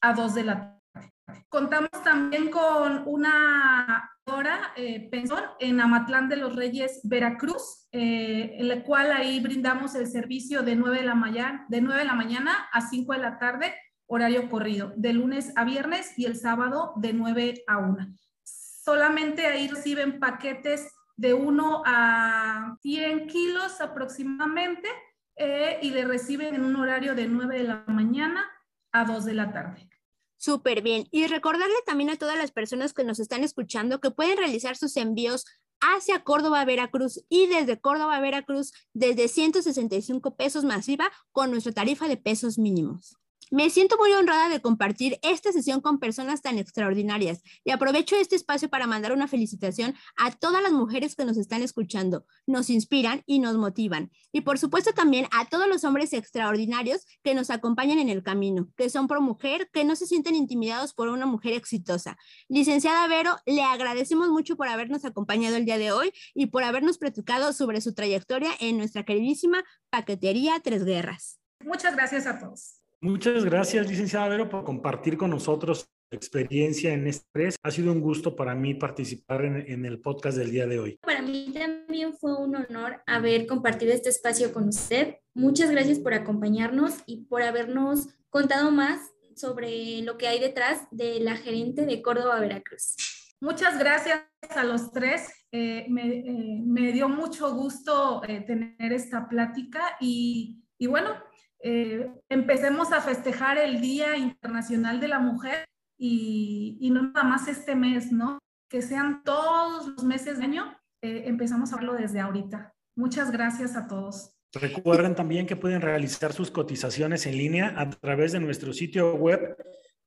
a 0.00 0.12
2 0.12 0.34
de 0.34 0.44
la 0.44 0.54
tarde. 0.60 1.14
Contamos 1.48 1.90
también 2.02 2.50
con 2.50 3.04
una 3.06 4.10
hora 4.24 4.72
eh, 4.76 5.08
pensión 5.08 5.42
en 5.60 5.80
Amatlán 5.80 6.28
de 6.28 6.36
los 6.36 6.56
Reyes, 6.56 7.00
Veracruz, 7.04 7.86
eh, 7.92 8.56
en 8.58 8.68
la 8.68 8.82
cual 8.82 9.12
ahí 9.12 9.38
brindamos 9.38 9.94
el 9.94 10.08
servicio 10.08 10.62
de 10.62 10.74
9 10.74 10.98
de 10.98 11.06
la 11.06 11.14
mañana, 11.14 11.64
de 11.68 11.80
9 11.80 12.00
de 12.00 12.06
la 12.06 12.14
mañana 12.14 12.68
a 12.72 12.80
5 12.80 13.12
de 13.12 13.18
la 13.20 13.38
tarde, 13.38 13.72
horario 14.06 14.48
corrido, 14.48 14.92
de 14.96 15.12
lunes 15.12 15.52
a 15.54 15.64
viernes 15.64 16.18
y 16.18 16.24
el 16.24 16.36
sábado 16.36 16.92
de 16.96 17.12
9 17.12 17.62
a 17.68 17.78
1. 17.78 18.14
Solamente 18.42 19.46
ahí 19.46 19.68
reciben 19.68 20.18
paquetes 20.18 20.92
de 21.18 21.34
1 21.34 21.82
a 21.84 22.78
100 22.80 23.26
kilos 23.26 23.80
aproximadamente 23.80 24.88
eh, 25.36 25.78
y 25.82 25.90
le 25.90 26.04
reciben 26.04 26.54
en 26.54 26.64
un 26.64 26.76
horario 26.76 27.14
de 27.14 27.26
9 27.26 27.58
de 27.58 27.64
la 27.64 27.84
mañana 27.88 28.46
a 28.92 29.04
2 29.04 29.24
de 29.24 29.34
la 29.34 29.52
tarde. 29.52 29.90
Súper 30.36 30.80
bien. 30.80 31.08
Y 31.10 31.26
recordarle 31.26 31.74
también 31.84 32.10
a 32.10 32.16
todas 32.16 32.38
las 32.38 32.52
personas 32.52 32.94
que 32.94 33.02
nos 33.02 33.18
están 33.18 33.42
escuchando 33.42 34.00
que 34.00 34.12
pueden 34.12 34.38
realizar 34.38 34.76
sus 34.76 34.96
envíos 34.96 35.44
hacia 35.80 36.22
Córdoba, 36.22 36.64
Veracruz 36.64 37.24
y 37.28 37.48
desde 37.48 37.80
Córdoba, 37.80 38.20
Veracruz 38.20 38.72
desde 38.92 39.26
165 39.26 40.36
pesos 40.36 40.64
masiva 40.64 41.10
con 41.32 41.50
nuestra 41.50 41.72
tarifa 41.72 42.06
de 42.06 42.16
pesos 42.16 42.58
mínimos. 42.58 43.17
Me 43.50 43.70
siento 43.70 43.96
muy 43.96 44.12
honrada 44.12 44.48
de 44.48 44.60
compartir 44.60 45.18
esta 45.22 45.52
sesión 45.52 45.80
con 45.80 45.98
personas 45.98 46.42
tan 46.42 46.58
extraordinarias 46.58 47.42
y 47.64 47.70
aprovecho 47.70 48.16
este 48.16 48.36
espacio 48.36 48.68
para 48.68 48.86
mandar 48.86 49.12
una 49.12 49.28
felicitación 49.28 49.94
a 50.16 50.32
todas 50.32 50.62
las 50.62 50.72
mujeres 50.72 51.14
que 51.14 51.24
nos 51.24 51.38
están 51.38 51.62
escuchando, 51.62 52.26
nos 52.46 52.68
inspiran 52.68 53.22
y 53.26 53.38
nos 53.38 53.56
motivan. 53.56 54.10
Y 54.32 54.42
por 54.42 54.58
supuesto 54.58 54.92
también 54.92 55.26
a 55.30 55.46
todos 55.46 55.66
los 55.66 55.84
hombres 55.84 56.12
extraordinarios 56.12 57.06
que 57.22 57.34
nos 57.34 57.50
acompañan 57.50 57.98
en 57.98 58.08
el 58.08 58.22
camino, 58.22 58.68
que 58.76 58.90
son 58.90 59.08
pro 59.08 59.20
mujer, 59.20 59.70
que 59.72 59.84
no 59.84 59.96
se 59.96 60.06
sienten 60.06 60.34
intimidados 60.34 60.92
por 60.92 61.08
una 61.08 61.26
mujer 61.26 61.54
exitosa. 61.54 62.18
Licenciada 62.48 63.06
Vero, 63.08 63.36
le 63.46 63.62
agradecemos 63.62 64.28
mucho 64.28 64.56
por 64.56 64.68
habernos 64.68 65.04
acompañado 65.04 65.56
el 65.56 65.64
día 65.64 65.78
de 65.78 65.92
hoy 65.92 66.12
y 66.34 66.46
por 66.46 66.64
habernos 66.64 66.98
platicado 66.98 67.52
sobre 67.52 67.80
su 67.80 67.94
trayectoria 67.94 68.50
en 68.60 68.76
nuestra 68.76 69.04
queridísima 69.04 69.64
paquetería 69.90 70.60
Tres 70.60 70.84
Guerras. 70.84 71.40
Muchas 71.64 71.94
gracias 71.94 72.26
a 72.26 72.38
todos. 72.38 72.77
Muchas 73.00 73.44
gracias, 73.44 73.88
licenciada 73.88 74.28
Vero, 74.28 74.48
por 74.48 74.64
compartir 74.64 75.16
con 75.16 75.30
nosotros 75.30 75.88
su 76.10 76.16
experiencia 76.16 76.92
en 76.92 77.06
este 77.06 77.24
press. 77.30 77.54
Ha 77.62 77.70
sido 77.70 77.92
un 77.92 78.00
gusto 78.00 78.34
para 78.34 78.56
mí 78.56 78.74
participar 78.74 79.44
en, 79.44 79.86
el 79.86 80.00
podcast 80.00 80.36
del 80.36 80.50
día 80.50 80.66
de 80.66 80.80
hoy. 80.80 80.98
Para 81.02 81.22
mí 81.22 81.52
también 81.54 82.14
fue 82.14 82.36
un 82.36 82.56
honor 82.56 83.00
haber 83.06 83.46
compartido 83.46 83.92
este 83.92 84.08
espacio 84.08 84.52
con 84.52 84.66
usted. 84.66 85.14
Muchas 85.32 85.70
gracias 85.70 86.00
por 86.00 86.12
acompañarnos 86.12 86.94
y 87.06 87.26
por 87.26 87.42
habernos 87.42 88.08
contado 88.30 88.72
más 88.72 89.00
sobre 89.36 90.02
lo 90.02 90.18
que 90.18 90.26
hay 90.26 90.40
detrás 90.40 90.88
de 90.90 91.20
la 91.20 91.36
gerente 91.36 91.86
de 91.86 92.02
Córdoba, 92.02 92.40
Veracruz. 92.40 92.96
Muchas 93.40 93.78
gracias 93.78 94.24
a 94.56 94.64
los 94.64 94.90
tres. 94.90 95.28
Eh, 95.52 95.86
eh, 95.86 96.60
me, 96.66 96.90
dio 96.90 97.08
mucho 97.08 97.54
gusto 97.54 98.22
eh, 98.26 98.40
tener 98.40 98.92
esta 98.92 99.28
plática 99.28 99.96
y, 100.00 100.64
y 100.76 100.88
bueno, 100.88 101.14
eh, 101.60 102.08
empecemos 102.28 102.92
a 102.92 103.00
festejar 103.00 103.58
el 103.58 103.80
Día 103.80 104.16
Internacional 104.16 105.00
de 105.00 105.08
la 105.08 105.18
Mujer 105.18 105.64
y, 105.98 106.88
no 106.92 107.02
nada 107.02 107.24
más 107.24 107.48
este 107.48 107.74
mes, 107.74 108.12
¿no? 108.12 108.38
Que 108.68 108.82
sean 108.82 109.24
todos 109.24 109.88
los 109.88 110.04
meses 110.04 110.38
de 110.38 110.44
año, 110.44 110.78
eh, 111.02 111.24
empezamos 111.26 111.72
a 111.72 111.76
verlo 111.76 111.94
desde 111.94 112.20
ahorita. 112.20 112.72
Muchas 112.96 113.32
gracias 113.32 113.74
a 113.76 113.88
todos. 113.88 114.34
Recuerden 114.54 115.14
también 115.14 115.46
que 115.46 115.56
pueden 115.56 115.82
realizar 115.82 116.32
sus 116.32 116.50
cotizaciones 116.50 117.26
en 117.26 117.36
línea 117.36 117.74
a 117.76 117.90
través 117.90 118.32
de 118.32 118.40
nuestro 118.40 118.72
sitio 118.72 119.14
web 119.14 119.54